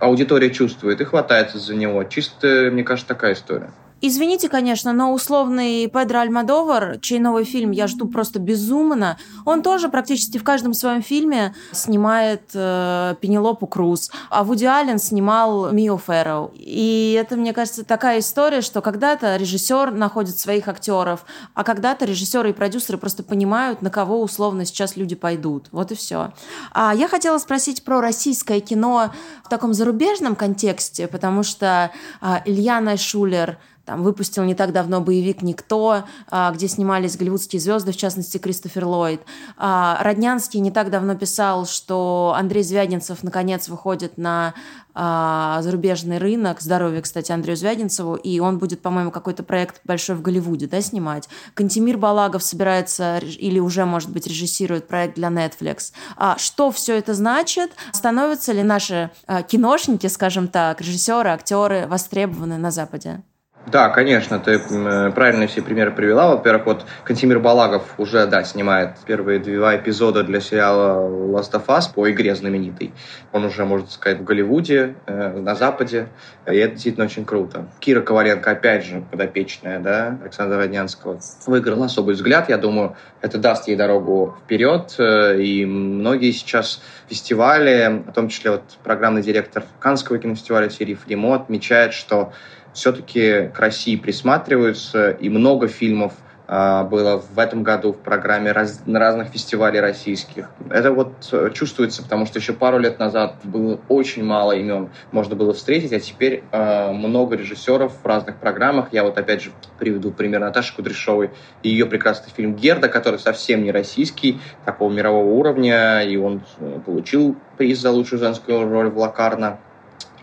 [0.04, 2.04] аудитория чувствует и хватается за него.
[2.04, 3.72] Чисто, мне кажется, такая история.
[4.06, 9.88] Извините, конечно, но условный Педро Альмадовар, чей новый фильм я жду просто безумно, он тоже
[9.88, 16.52] практически в каждом своем фильме снимает э, Пенелопу Круз, а Вуди Аллен снимал Мио Ферроу.
[16.54, 22.50] И это, мне кажется, такая история, что когда-то режиссер находит своих актеров, а когда-то режиссеры
[22.50, 25.70] и продюсеры просто понимают, на кого условно сейчас люди пойдут.
[25.72, 26.34] Вот и все.
[26.74, 29.14] А я хотела спросить про российское кино
[29.46, 35.42] в таком зарубежном контексте, потому что э, Илья Шулер там выпустил не так давно боевик
[35.42, 39.22] «Никто», а, где снимались голливудские звезды, в частности, Кристофер Ллойд.
[39.58, 44.54] А, Роднянский не так давно писал, что Андрей Звягинцев наконец выходит на
[44.94, 46.62] а, зарубежный рынок.
[46.62, 48.16] Здоровье, кстати, Андрею Звягинцеву.
[48.16, 51.28] И он будет, по-моему, какой-то проект большой в Голливуде да, снимать.
[51.54, 55.92] Кантемир Балагов собирается или уже, может быть, режиссирует проект для Netflix.
[56.38, 57.72] Что все это значит?
[57.92, 59.12] Становятся ли наши
[59.50, 63.24] киношники, скажем так, режиссеры, актеры востребованы на Западе?
[63.66, 66.36] Да, конечно, ты правильно все примеры привела.
[66.36, 71.94] Во-первых, вот Кантимир Балагов уже, да, снимает первые два эпизода для сериала Last of Us
[71.94, 72.92] по игре знаменитой.
[73.32, 76.10] Он уже, можно сказать, в Голливуде, э, на Западе,
[76.46, 77.68] и это действительно очень круто.
[77.80, 82.50] Кира Коваленко, опять же, подопечная, да, Александра Роднянского, выиграла особый взгляд.
[82.50, 88.52] Я думаю, это даст ей дорогу вперед, э, и многие сейчас фестивали, в том числе
[88.52, 92.34] вот программный директор Канского кинофестиваля Сирий Фримо отмечает, что
[92.74, 96.14] все-таки к России присматриваются, и много фильмов
[96.46, 100.50] а, было в этом году в программе раз, разных фестивалей российских.
[100.70, 105.36] Это вот э, чувствуется, потому что еще пару лет назад было очень мало имен можно
[105.36, 108.90] было встретить, а теперь э, много режиссеров в разных программах.
[108.92, 111.32] Я вот опять же приведу пример Наташи Кудряшовой
[111.64, 116.80] и ее прекрасный фильм «Герда», который совсем не российский, такого мирового уровня, и он э,
[116.86, 119.60] получил приз за лучшую женскую роль в «Лакарно»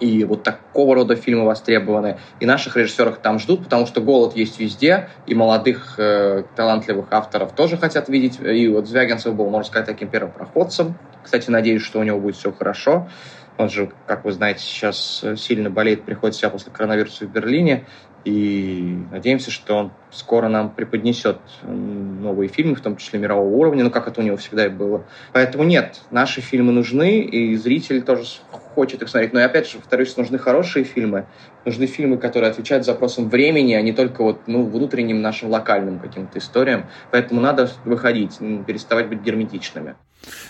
[0.00, 2.18] и вот такого рода фильмы востребованы.
[2.40, 7.52] И наших режиссеров там ждут, потому что голод есть везде, и молодых э, талантливых авторов
[7.54, 8.40] тоже хотят видеть.
[8.40, 10.96] И вот Звягинцев был, можно сказать, таким первопроходцем.
[11.22, 13.08] Кстати, надеюсь, что у него будет все хорошо.
[13.58, 17.84] Он же, как вы знаете, сейчас сильно болеет, приходит себя после коронавируса в Берлине.
[18.24, 23.90] И надеемся, что он скоро нам преподнесет новые фильмы, в том числе мирового уровня, ну,
[23.90, 25.04] как это у него всегда и было.
[25.32, 28.24] Поэтому нет, наши фильмы нужны, и зритель тоже
[28.74, 29.32] хочет их смотреть.
[29.32, 31.26] Но, и опять же, повторюсь, нужны хорошие фильмы,
[31.64, 36.38] нужны фильмы, которые отвечают запросам времени, а не только вот, ну, внутренним нашим локальным каким-то
[36.38, 36.86] историям.
[37.10, 39.94] Поэтому надо выходить, переставать быть герметичными.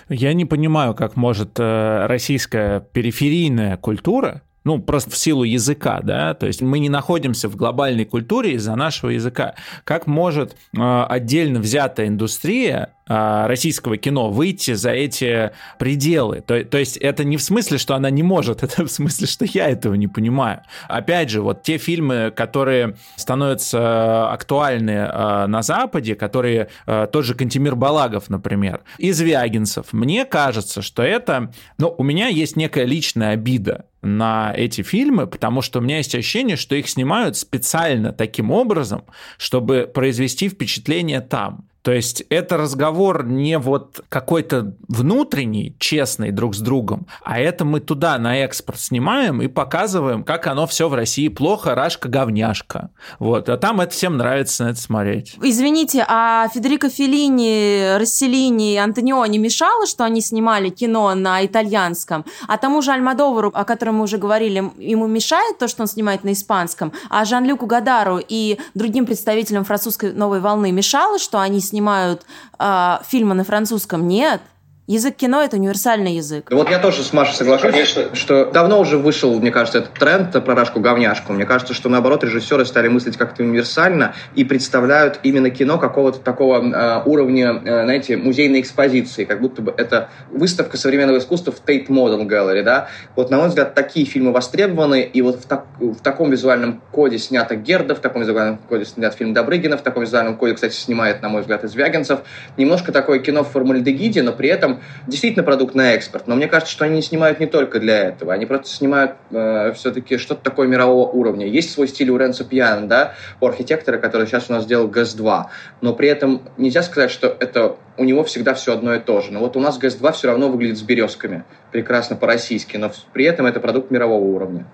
[0.09, 6.35] Я не понимаю, как может э, российская периферийная культура ну, просто в силу языка, да,
[6.35, 9.55] то есть мы не находимся в глобальной культуре из-за нашего языка.
[9.85, 16.40] Как может э, отдельно взятая индустрия российского кино выйти за эти пределы?
[16.40, 19.44] То, то есть это не в смысле, что она не может, это в смысле, что
[19.44, 20.62] я этого не понимаю.
[20.88, 27.35] Опять же, вот те фильмы, которые становятся актуальны э, на Западе, которые э, тот же
[27.35, 33.31] Кантемир Балагов, например, из Вягинцев, мне кажется, что это, ну, у меня есть некая личная
[33.31, 38.51] обида на эти фильмы, потому что у меня есть ощущение, что их снимают специально таким
[38.51, 39.05] образом,
[39.37, 41.69] чтобы произвести впечатление там.
[41.83, 47.81] То есть это разговор не вот какой-то внутренний, честный друг с другом, а это мы
[47.81, 52.90] туда на экспорт снимаем и показываем, как оно все в России плохо, рашка говняшка.
[53.19, 55.37] Вот, а там это всем нравится на это смотреть.
[55.43, 62.27] Извините, а Федерико Феллини, Расселини и Антониони мешало, что они снимали кино на итальянском?
[62.47, 66.25] А тому же Альмадовару, о котором мы уже говорили, ему мешает то, что он снимает
[66.25, 66.93] на испанском?
[67.09, 72.26] А Жан-Люку Гадару и другим представителям французской новой волны мешало, что они снимают
[72.59, 74.42] э, фильмы на французском, нет.
[74.90, 76.51] Язык кино— это универсальный язык.
[76.51, 78.12] Вот я тоже с Машей соглашусь, Конечно.
[78.12, 81.33] что давно уже вышел, мне кажется, этот тренд про рашку-говняшку.
[81.33, 86.61] Мне кажется, что, наоборот, режиссеры стали мыслить как-то универсально и представляют именно кино какого-то такого
[86.61, 91.87] э, уровня, э, знаете, музейной экспозиции, как будто бы это выставка современного искусства в Tate
[91.87, 92.88] Modern Gallery, да.
[93.14, 97.19] Вот, на мой взгляд, такие фильмы востребованы, и вот в, так, в таком визуальном коде
[97.19, 101.23] снято Герда, в таком визуальном коде снят фильм Добрыгина, в таком визуальном коде, кстати, снимает,
[101.23, 102.23] на мой взгляд, из Звягинцев.
[102.57, 106.73] Немножко такое кино в формальдегиде, но при этом действительно продукт на экспорт, но мне кажется,
[106.73, 111.09] что они снимают не только для этого, они просто снимают э, все-таки что-то такое мирового
[111.11, 111.47] уровня.
[111.47, 115.47] Есть свой стиль у Ренса Пьяна, да, у архитектора, который сейчас у нас сделал ГЭС-2,
[115.81, 119.33] но при этом нельзя сказать, что это у него всегда все одно и то же.
[119.33, 123.47] Но вот у нас ГЭС-2 все равно выглядит с березками, прекрасно по-российски, но при этом
[123.47, 124.66] это продукт мирового уровня.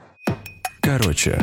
[0.80, 1.38] Короче.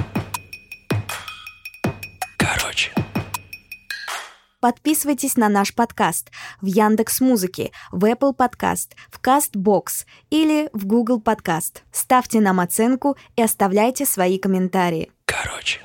[4.64, 11.20] Подписывайтесь на наш подкаст в Яндекс Музыке, в Apple Podcast, в Castbox или в Google
[11.20, 11.82] Podcast.
[11.92, 15.12] Ставьте нам оценку и оставляйте свои комментарии.
[15.26, 15.82] Короче.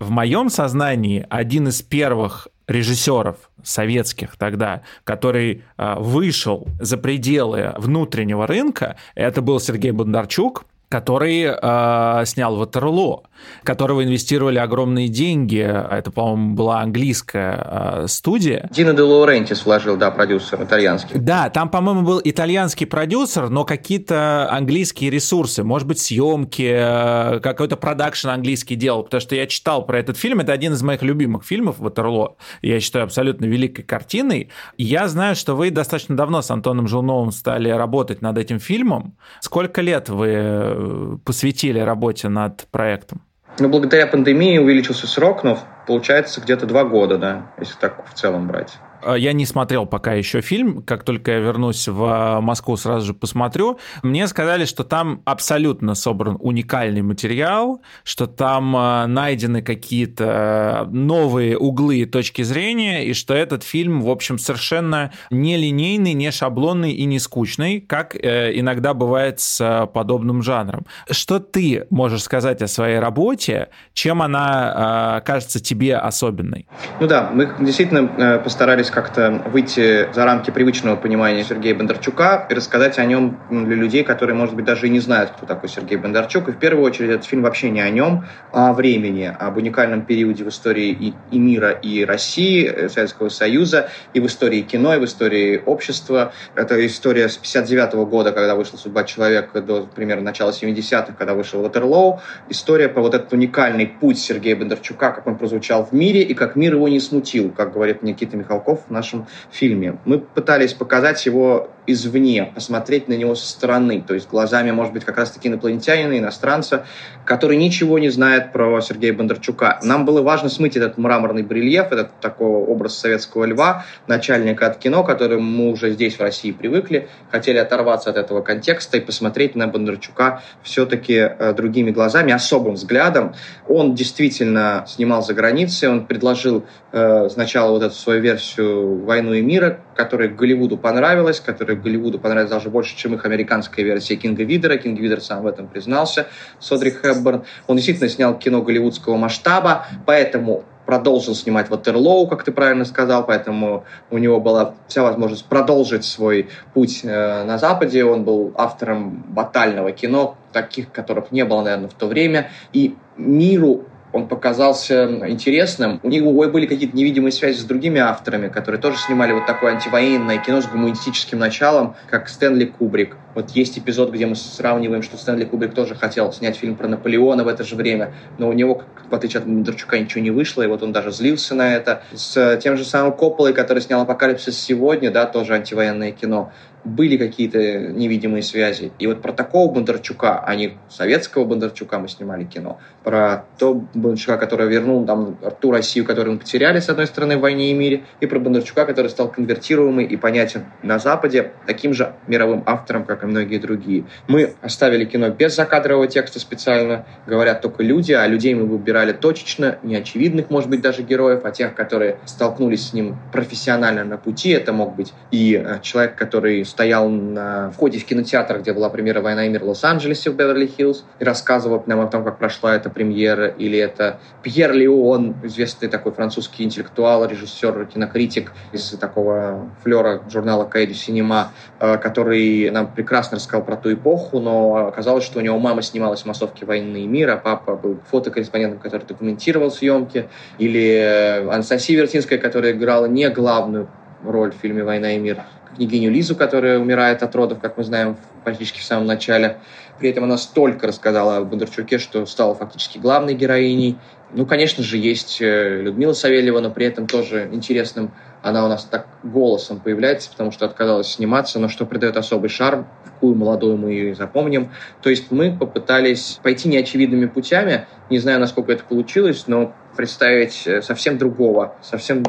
[0.00, 8.44] В моем сознании один из первых режиссеров советских тогда, который э, вышел за пределы внутреннего
[8.48, 13.22] рынка, это был Сергей Бондарчук, который э, снял Ватерло,
[13.62, 15.60] которого инвестировали огромные деньги.
[15.60, 18.68] Это, по-моему, была английская э, студия.
[18.72, 21.16] Дино де Лаурентис вложил, да, продюсер итальянский.
[21.16, 27.76] Да, там, по-моему, был итальянский продюсер, но какие-то английские ресурсы, может быть, съемки, э, какой-то
[27.76, 31.44] продакшн английский делал, потому что я читал про этот фильм, это один из моих любимых
[31.44, 34.50] фильмов Ватерло, я считаю абсолютно великой картиной.
[34.76, 39.14] Я знаю, что вы достаточно давно с Антоном Желновым стали работать над этим фильмом.
[39.40, 40.79] Сколько лет вы
[41.24, 43.22] посвятили работе над проектом?
[43.58, 48.46] Ну, благодаря пандемии увеличился срок, но получается где-то два года, да, если так в целом
[48.46, 48.78] брать.
[49.02, 50.82] Э, я не смотрел пока еще фильм.
[50.82, 53.78] Как только я вернусь в Москву, сразу же посмотрю.
[54.02, 61.98] Мне сказали, что там абсолютно собран уникальный материал, что там э, найдены какие-то новые углы
[61.98, 67.04] и точки зрения, и что этот фильм, в общем, совершенно не линейный, не шаблонный и
[67.04, 70.86] не скучный, как э, иногда бывает с подобным жанром.
[71.10, 73.68] Что ты можешь сказать о своей работе?
[73.92, 76.66] Чем она кажется тебе особенной?
[77.00, 82.54] Ну да, мы действительно постарались пытались как-то выйти за рамки привычного понимания Сергея Бондарчука и
[82.54, 85.96] рассказать о нем для людей, которые, может быть, даже и не знают, кто такой Сергей
[85.96, 86.48] Бондарчук.
[86.48, 90.02] И в первую очередь этот фильм вообще не о нем, а о времени, об уникальном
[90.02, 94.94] периоде в истории и, и мира, и России, э, Советского Союза, и в истории кино,
[94.94, 96.32] и в истории общества.
[96.54, 101.34] Это история с 59 -го года, когда вышла «Судьба человека», до примерно начала 70-х, когда
[101.34, 102.20] вышел «Ватерлоу».
[102.48, 106.56] История про вот этот уникальный путь Сергея Бондарчука, как он прозвучал в мире, и как
[106.56, 109.98] мир его не смутил, как говорит Никита Михалков в нашем фильме.
[110.04, 115.04] Мы пытались показать его извне, посмотреть на него со стороны, то есть глазами, может быть,
[115.04, 116.84] как раз-таки инопланетянина, иностранца,
[117.24, 119.78] который ничего не знает про Сергея Бондарчука.
[119.82, 125.02] Нам было важно смыть этот мраморный брельеф, этот такой образ советского льва, начальника от кино,
[125.02, 129.54] к которому мы уже здесь, в России, привыкли, хотели оторваться от этого контекста и посмотреть
[129.54, 133.34] на Бондарчука все-таки э, другими глазами, особым взглядом.
[133.68, 139.42] Он действительно снимал за границей, он предложил э, сначала вот эту свою версию «Войну и
[139.42, 144.78] мира», которая Голливуду понравилась, которая Голливуду понравилась даже больше, чем их американская версия Кинга Видера.
[144.78, 146.26] Кинг Видер сам в этом признался.
[146.58, 147.44] Содри Хэбборн.
[147.66, 153.84] Он действительно снял кино голливудского масштаба, поэтому продолжил снимать Ватерлоу, как ты правильно сказал, поэтому
[154.10, 158.02] у него была вся возможность продолжить свой путь э, на Западе.
[158.02, 162.50] Он был автором батального кино, таких, которых не было, наверное, в то время.
[162.72, 166.00] И миру он показался интересным.
[166.02, 170.38] У него были какие-то невидимые связи с другими авторами, которые тоже снимали вот такое антивоенное
[170.38, 173.16] кино с гуманистическим началом, как Стэнли Кубрик.
[173.34, 177.44] Вот есть эпизод, где мы сравниваем, что Стэнли Кубрик тоже хотел снять фильм про Наполеона
[177.44, 180.66] в это же время, но у него, в отличие от Бондарчука, ничего не вышло, и
[180.66, 182.02] вот он даже злился на это.
[182.12, 186.52] С тем же самым Копполой, который снял «Апокалипсис сегодня», да, тоже антивоенное кино
[186.84, 188.92] были какие-то невидимые связи.
[188.98, 194.36] И вот про такого Бондарчука, а не советского Бондарчука мы снимали кино, про то Бондарчука,
[194.38, 198.04] который вернул там ту Россию, которую мы потеряли, с одной стороны, в «Войне и мире»,
[198.20, 203.22] и про Бондарчука, который стал конвертируемый и понятен на Западе таким же мировым автором, как
[203.24, 204.04] и многие другие.
[204.28, 209.78] Мы оставили кино без закадрового текста специально, говорят только люди, а людей мы выбирали точечно,
[209.82, 214.50] неочевидных, может быть, даже героев, а тех, которые столкнулись с ним профессионально на пути.
[214.50, 219.20] Это мог быть и э, человек, который стоял на входе в кинотеатр, где была премьера
[219.20, 222.88] «Война и мир» в Лос-Анджелесе в Беверли-Хиллз, и рассказывал нам о том, как прошла эта
[222.88, 230.64] премьера, или это Пьер Леон, известный такой французский интеллектуал, режиссер, кинокритик из такого флера журнала
[230.64, 235.58] «Каэди Синема», э, который нам прекрасно рассказал про ту эпоху, но оказалось, что у него
[235.58, 240.28] мама снималась в массовке «Войны и мира», папа был фотокорреспондентом, который документировал съемки,
[240.58, 243.88] или Анастасия Вертинская, которая играла не главную
[244.24, 245.42] роль в фильме «Война и мир»,
[245.76, 249.58] княгиню Лизу, которая умирает от родов, как мы знаем, практически в самом начале.
[249.98, 253.98] При этом она столько рассказала о Бондарчуке, что стала фактически главной героиней.
[254.32, 258.84] Ну, конечно же, есть э, Людмила Савельева, но при этом тоже интересным она у нас
[258.84, 263.90] так голосом появляется, потому что отказалась сниматься, но что придает особый шарм, какую молодую мы
[263.90, 264.70] ее запомним.
[265.02, 270.80] То есть мы попытались пойти неочевидными путями, не знаю, насколько это получилось, но представить э,
[270.80, 272.22] совсем другого, совсем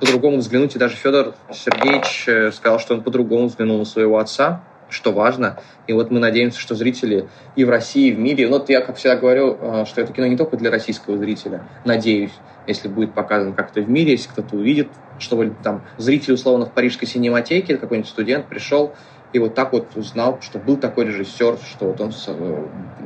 [0.00, 0.74] по-другому взглянуть.
[0.74, 5.60] И даже Федор Сергеевич э, сказал, что он по-другому взглянул на своего отца, что важно.
[5.86, 8.48] И вот мы надеемся, что зрители и в России, и в мире...
[8.48, 11.62] Ну, вот я, как всегда говорю, э, что это кино не только для российского зрителя.
[11.84, 12.32] Надеюсь,
[12.66, 14.88] если будет показано как-то в мире, если кто-то увидит,
[15.18, 18.94] чтобы там зритель, условно, в парижской синематеке, какой-нибудь студент пришел
[19.32, 22.12] и вот так вот узнал, что был такой режиссер, что вот он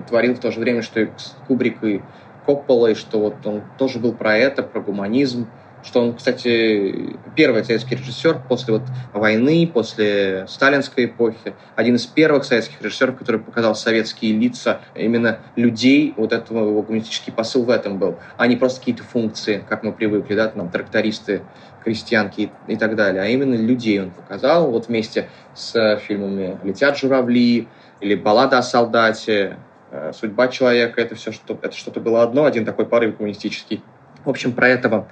[0.09, 1.09] творил в то же время, что и
[1.47, 2.01] Кубрик, и
[2.47, 5.49] Коппола, и что вот он тоже был про это, про гуманизм,
[5.85, 8.83] что он, кстати, первый советский режиссер после вот
[9.13, 16.15] войны, после сталинской эпохи, один из первых советских режиссеров, который показал советские лица именно людей,
[16.17, 19.93] вот этого его гуманистический посыл в этом был, а не просто какие-то функции, как мы
[19.93, 21.43] привыкли, да, там трактористы,
[21.85, 24.71] крестьянки и, так далее, а именно людей он показал.
[24.71, 27.69] Вот вместе с фильмами «Летят журавли»
[28.01, 29.59] или «Баллада о солдате»,
[29.97, 33.81] Э, судьба человека, это все что это что-то было одно, один такой порыв коммунистический.
[34.25, 35.09] В общем, про этого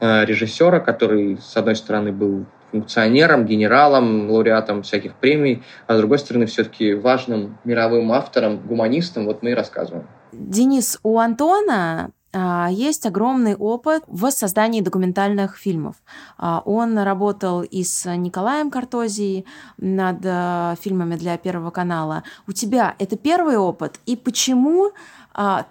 [0.00, 6.46] режиссера, который, с одной стороны, был функционером, генералом, лауреатом всяких премий, а с другой стороны,
[6.46, 10.06] все-таки важным мировым автором, гуманистом, вот мы и рассказываем.
[10.32, 15.96] Денис, у Антона а, есть огромный опыт в создании документальных фильмов.
[16.36, 19.46] А, он работал и с Николаем Картозией
[19.78, 22.24] над э, фильмами для Первого канала.
[22.46, 24.00] У тебя это первый опыт?
[24.04, 24.92] И почему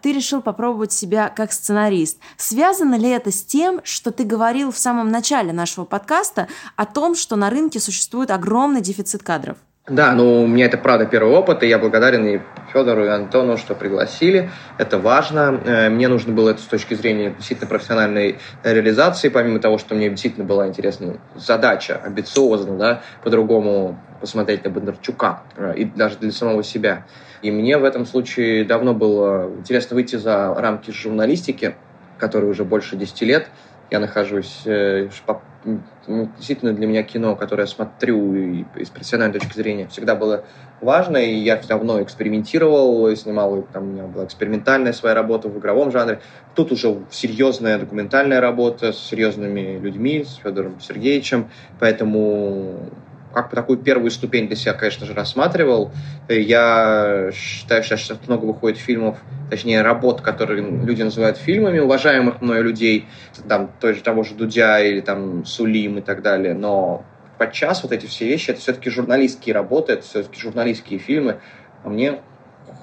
[0.02, 2.20] ты решил попробовать себя как сценарист.
[2.38, 7.16] Связано ли это с тем, что ты говорил в самом начале нашего подкаста о том,
[7.16, 9.58] что на рынке существует огромный дефицит кадров?
[9.88, 12.40] Да, ну у меня это правда первый опыт, и я благодарен и
[12.74, 14.50] Федору, и Антону, что пригласили.
[14.80, 15.62] Это важно.
[15.64, 20.10] Э, мне нужно было это с точки зрения действительно профессиональной реализации, помимо того, что мне
[20.10, 26.64] действительно была интересна задача, амбициозно, да, по-другому посмотреть на Бондарчука, э, и даже для самого
[26.64, 27.06] себя.
[27.46, 31.76] И мне в этом случае давно было интересно выйти за рамки журналистики,
[32.18, 33.50] которые уже больше 10 лет
[33.92, 35.10] я нахожусь э,
[36.08, 40.16] ну, действительно для меня кино, которое я смотрю и, и с профессиональной точки зрения, всегда
[40.16, 40.44] было
[40.82, 45.92] важно, и я давно экспериментировал, снимал, там у меня была экспериментальная своя работа в игровом
[45.92, 46.20] жанре.
[46.56, 52.90] Тут уже серьезная документальная работа с серьезными людьми, с Федором Сергеевичем, поэтому
[53.36, 55.92] как бы такую первую ступень для себя, конечно же, рассматривал.
[56.30, 59.18] Я считаю, что сейчас много выходит фильмов,
[59.50, 63.08] точнее, работ, которые люди называют фильмами, уважаемых мною людей,
[63.48, 67.04] там, той же, того же Дудя или там Сулим и так далее, но
[67.38, 71.42] подчас вот эти все вещи, это все-таки журналистские работы, это все-таки журналистские фильмы,
[71.84, 72.22] а мне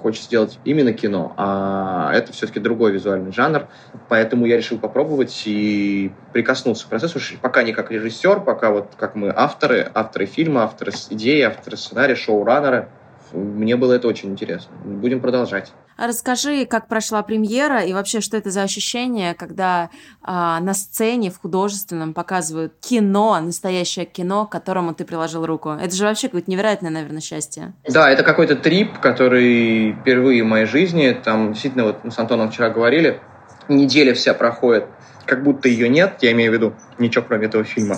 [0.03, 3.67] хочет сделать именно кино, а это все-таки другой визуальный жанр,
[4.09, 9.15] поэтому я решил попробовать и прикоснулся к процессу, пока не как режиссер, пока вот как
[9.15, 12.89] мы авторы, авторы фильма, авторы идеи, авторы сценария, шоураннеры,
[13.33, 14.71] мне было это очень интересно.
[14.85, 15.73] Будем продолжать.
[15.97, 19.89] Расскажи, как прошла премьера и вообще, что это за ощущение, когда
[20.21, 25.69] а, на сцене в художественном показывают кино, настоящее кино, к которому ты приложил руку.
[25.69, 27.73] Это же вообще какое-то невероятное, наверное, счастье.
[27.87, 32.49] Да, это какой-то трип, который впервые в моей жизни, там действительно, вот мы с Антоном
[32.49, 33.19] вчера говорили,
[33.67, 34.85] неделя вся проходит,
[35.25, 37.97] как будто ее нет, я имею в виду ничего кроме этого фильма.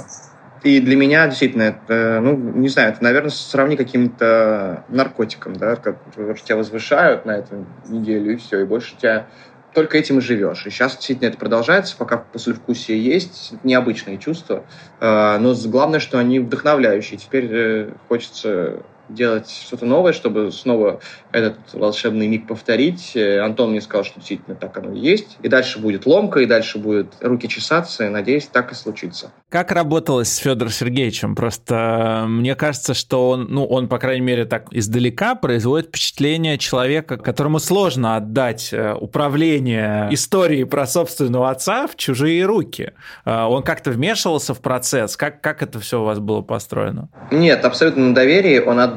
[0.66, 5.99] И для меня действительно это, ну, не знаю, это, наверное, сравни каким-то наркотиком, да, как
[6.41, 9.28] тебя возвышают на эту неделю, и все, и больше тебя
[9.76, 10.66] только этим и живешь.
[10.66, 14.63] И сейчас действительно это продолжается, пока послевкусие есть, необычные чувства,
[14.99, 17.20] э, но главное, что они вдохновляющие.
[17.20, 20.99] Теперь э, хочется делать что-то новое, чтобы снова
[21.31, 23.15] этот волшебный миг повторить.
[23.15, 25.37] Э, Антон мне сказал, что действительно так оно и есть.
[25.41, 29.31] И дальше будет ломка, и дальше будет руки чесаться, и надеюсь, так и случится.
[29.49, 31.35] Как работалось с Федором Сергеевичем?
[31.35, 36.57] Просто э, мне кажется, что он, ну, он, по крайней мере, так издалека производит впечатление
[36.57, 42.93] человека, которому сложно отдать э, управление историей про собственного отца в чужие руки.
[43.25, 45.17] Он как-то вмешивался в процесс?
[45.17, 47.09] Как, как это все у вас было построено?
[47.31, 48.59] Нет, абсолютно на доверии.
[48.59, 48.94] Он отдал,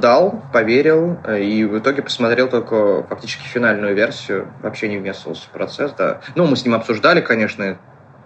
[0.53, 5.93] поверил, и в итоге посмотрел смотрел только фактически финальную версию, вообще не вмешивался в процесс,
[5.97, 6.21] да.
[6.35, 7.79] Ну, мы с ним обсуждали, конечно,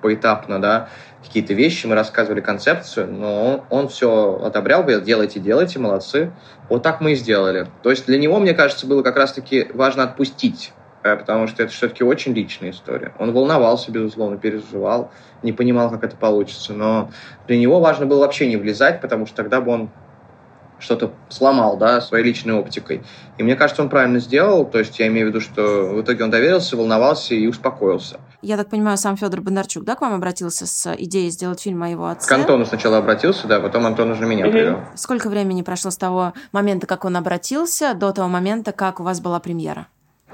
[0.02, 0.88] поэтапно, да,
[1.22, 6.32] какие-то вещи, мы рассказывали концепцию, но он, он все одобрял, говорил, делайте, делайте, молодцы.
[6.68, 7.68] Вот так мы и сделали.
[7.82, 10.72] То есть для него, мне кажется, было как раз-таки важно отпустить,
[11.04, 13.12] э, потому что это все-таки очень личная история.
[13.18, 15.12] Он волновался, безусловно, переживал,
[15.42, 17.10] не понимал, как это получится, но
[17.46, 19.90] для него важно было вообще не влезать, потому что тогда бы он
[20.82, 23.02] что-то сломал, да, своей личной оптикой.
[23.38, 24.66] И мне кажется, он правильно сделал.
[24.66, 25.62] То есть я имею в виду, что
[25.94, 28.20] в итоге он доверился, волновался и успокоился.
[28.42, 31.88] Я так понимаю, сам Федор Бондарчук, да, к вам обратился с идеей сделать фильм о
[31.88, 32.28] его отце?
[32.28, 34.80] К Антону сначала обратился, да, потом Антон уже меня привел.
[34.96, 39.20] Сколько времени прошло с того момента, как он обратился, до того момента, как у вас
[39.20, 39.86] была премьера?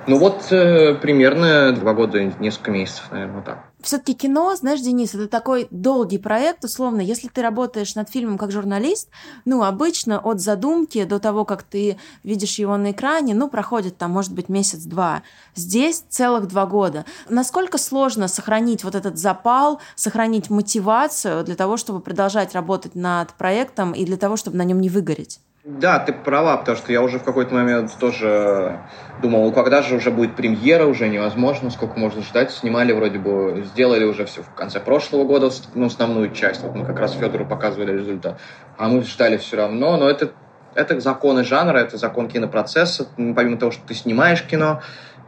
[0.08, 3.64] Ну вот э, примерно два года, несколько месяцев, наверное, вот так.
[3.82, 7.02] Все-таки кино, знаешь, Денис, это такой долгий проект, условно.
[7.02, 9.10] Если ты работаешь над фильмом как журналист,
[9.44, 14.12] ну, обычно от задумки до того, как ты видишь его на экране, ну, проходит там,
[14.12, 15.22] может быть, месяц-два.
[15.54, 17.04] Здесь целых два года.
[17.28, 23.92] Насколько сложно сохранить вот этот запал, сохранить мотивацию для того, чтобы продолжать работать над проектом
[23.92, 25.40] и для того, чтобы на нем не выгореть?
[25.70, 28.80] Да, ты права, потому что я уже в какой-то момент тоже
[29.20, 32.52] думал, ну когда же уже будет премьера, уже невозможно, сколько можно ждать.
[32.52, 36.62] Снимали вроде бы, сделали уже все в конце прошлого года, ну, основную часть.
[36.62, 38.40] Вот мы как раз Федору показывали результат.
[38.78, 40.32] А мы ждали все равно, но это,
[40.74, 43.06] это законы жанра, это закон кинопроцесса.
[43.16, 44.80] Помимо того, что ты снимаешь кино,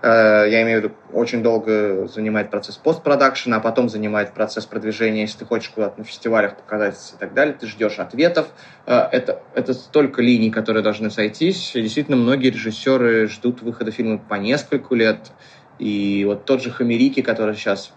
[0.02, 5.40] я имею в виду, очень долго занимает процесс постпродакшена, а потом занимает процесс продвижения, если
[5.40, 8.48] ты хочешь куда-то на фестивалях показать и так далее, ты ждешь ответов.
[8.86, 11.76] Э, это, это столько линий, которые должны сойтись.
[11.76, 15.32] И действительно, многие режиссеры ждут выхода фильма по нескольку лет.
[15.78, 17.92] И вот тот же Хамерики, который сейчас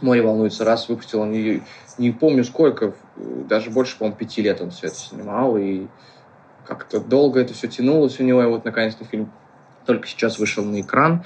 [0.00, 1.62] «Море волнуется», раз выпустил, он не,
[1.98, 5.86] не помню сколько, даже больше, по-моему, пяти лет он все это снимал, и
[6.66, 9.30] как-то долго это все тянулось у него, и вот наконец-то фильм
[9.86, 11.24] только сейчас вышел на экран.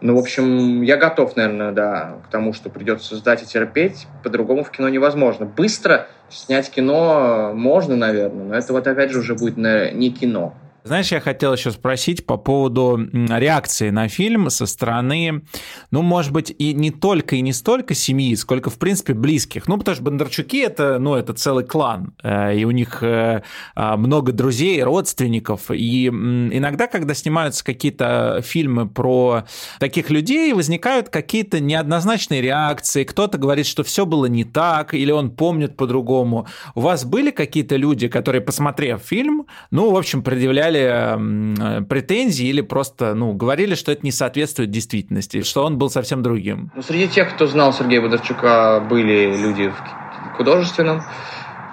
[0.00, 4.06] Ну, в общем, я готов, наверное, да, к тому, что придется создать и терпеть.
[4.22, 5.44] По-другому в кино невозможно.
[5.44, 10.54] Быстро снять кино можно, наверное, но это вот опять же уже будет не кино.
[10.82, 15.42] Знаешь, я хотел еще спросить по поводу реакции на фильм со стороны,
[15.90, 19.68] ну, может быть, и не только и не столько семьи, сколько, в принципе, близких.
[19.68, 23.42] Ну, потому что Бондарчуки— это, ну, это целый клан, э, и у них э,
[23.74, 25.70] а, много друзей, родственников.
[25.70, 29.44] И иногда, когда снимаются какие-то фильмы про
[29.78, 33.04] таких людей, возникают какие-то неоднозначные реакции.
[33.04, 36.46] Кто-то говорит, что все было не так, или он помнит по-другому.
[36.74, 42.60] У вас были какие-то люди, которые, посмотрев фильм, ну, в общем, предъявляли предъявляли претензии или
[42.60, 46.70] просто ну, говорили, что это не соответствует действительности, что он был совсем другим?
[46.74, 51.02] Ну, среди тех, кто знал Сергея Бондарчука, были люди в художественном,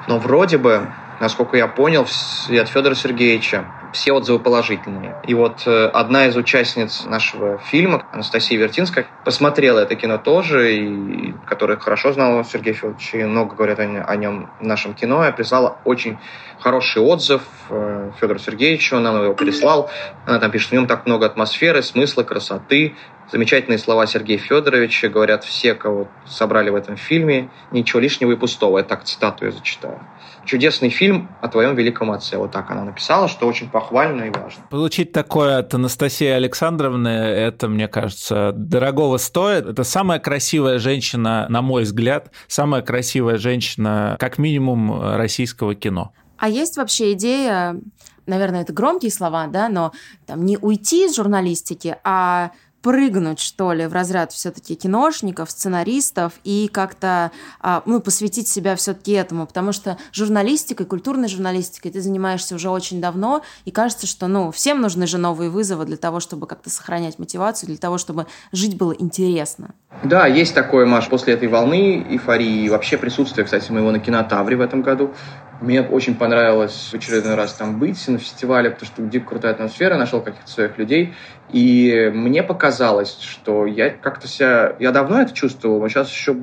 [0.08, 0.88] но вроде бы,
[1.20, 2.02] насколько я понял,
[2.50, 5.16] от Федора Сергеевича все отзывы положительные.
[5.26, 11.34] И вот э, одна из участниц нашего фильма, Анастасия Вертинская, посмотрела это кино тоже, и,
[11.46, 15.32] которая хорошо знала Сергея Федоровича, и много говорят о, о нем в нашем кино, и
[15.32, 16.18] прислала очень
[16.60, 19.90] хороший отзыв э, Федору Сергеевичу, он нам его прислал.
[20.26, 22.96] Она там пишет, в нем так много атмосферы, смысла, красоты,
[23.32, 28.78] замечательные слова Сергея Федоровича, говорят все, кого собрали в этом фильме, ничего лишнего и пустого.
[28.78, 30.00] Я так цитату я зачитаю
[30.48, 32.38] чудесный фильм о твоем великом отце.
[32.38, 34.64] Вот так она написала, что очень похвально и важно.
[34.72, 39.68] Получить такое от Анастасии Александровны, это, мне кажется, дорогого стоит.
[39.68, 46.12] Это самая красивая женщина, на мой взгляд, самая красивая женщина, как минимум, российского кино.
[46.40, 47.80] А есть вообще идея,
[48.26, 49.92] наверное, это громкие слова, да, но
[50.26, 52.50] там не уйти из журналистики, а
[52.82, 59.12] прыгнуть, что ли, в разряд все-таки киношников, сценаристов и как-то а, ну, посвятить себя все-таки
[59.14, 64.52] этому, потому что журналистикой, культурной журналистикой ты занимаешься уже очень давно, и кажется, что ну,
[64.52, 68.78] всем нужны же новые вызовы для того, чтобы как-то сохранять мотивацию, для того, чтобы жить
[68.78, 69.74] было интересно.
[70.04, 74.62] Да, есть такое, Маш, после этой волны эйфории вообще присутствие, кстати, моего на кинотавре в
[74.62, 75.14] этом году.
[75.60, 79.98] Мне очень понравилось в очередной раз там быть на фестивале, потому что дико крутая атмосфера,
[79.98, 81.16] нашел каких-то своих людей.
[81.52, 84.76] И мне показалось, что я как-то себя...
[84.80, 86.36] Я давно это чувствовал, но сейчас еще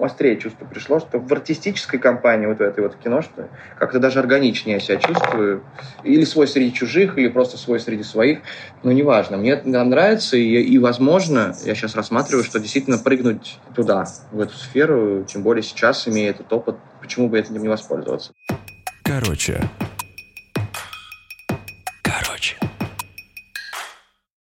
[0.00, 3.48] острее чувство пришло, что в артистической компании вот в этой вот кино, что
[3.78, 5.62] как-то даже органичнее я себя чувствую.
[6.02, 8.40] Или свой среди чужих, или просто свой среди своих.
[8.82, 9.36] Но неважно.
[9.38, 15.24] Мне нравится, и, и возможно, я сейчас рассматриваю, что действительно прыгнуть туда, в эту сферу,
[15.24, 16.76] тем более сейчас, имея этот опыт,
[17.08, 18.34] почему бы этим не воспользоваться?
[19.02, 19.58] Короче.
[22.02, 22.56] Короче.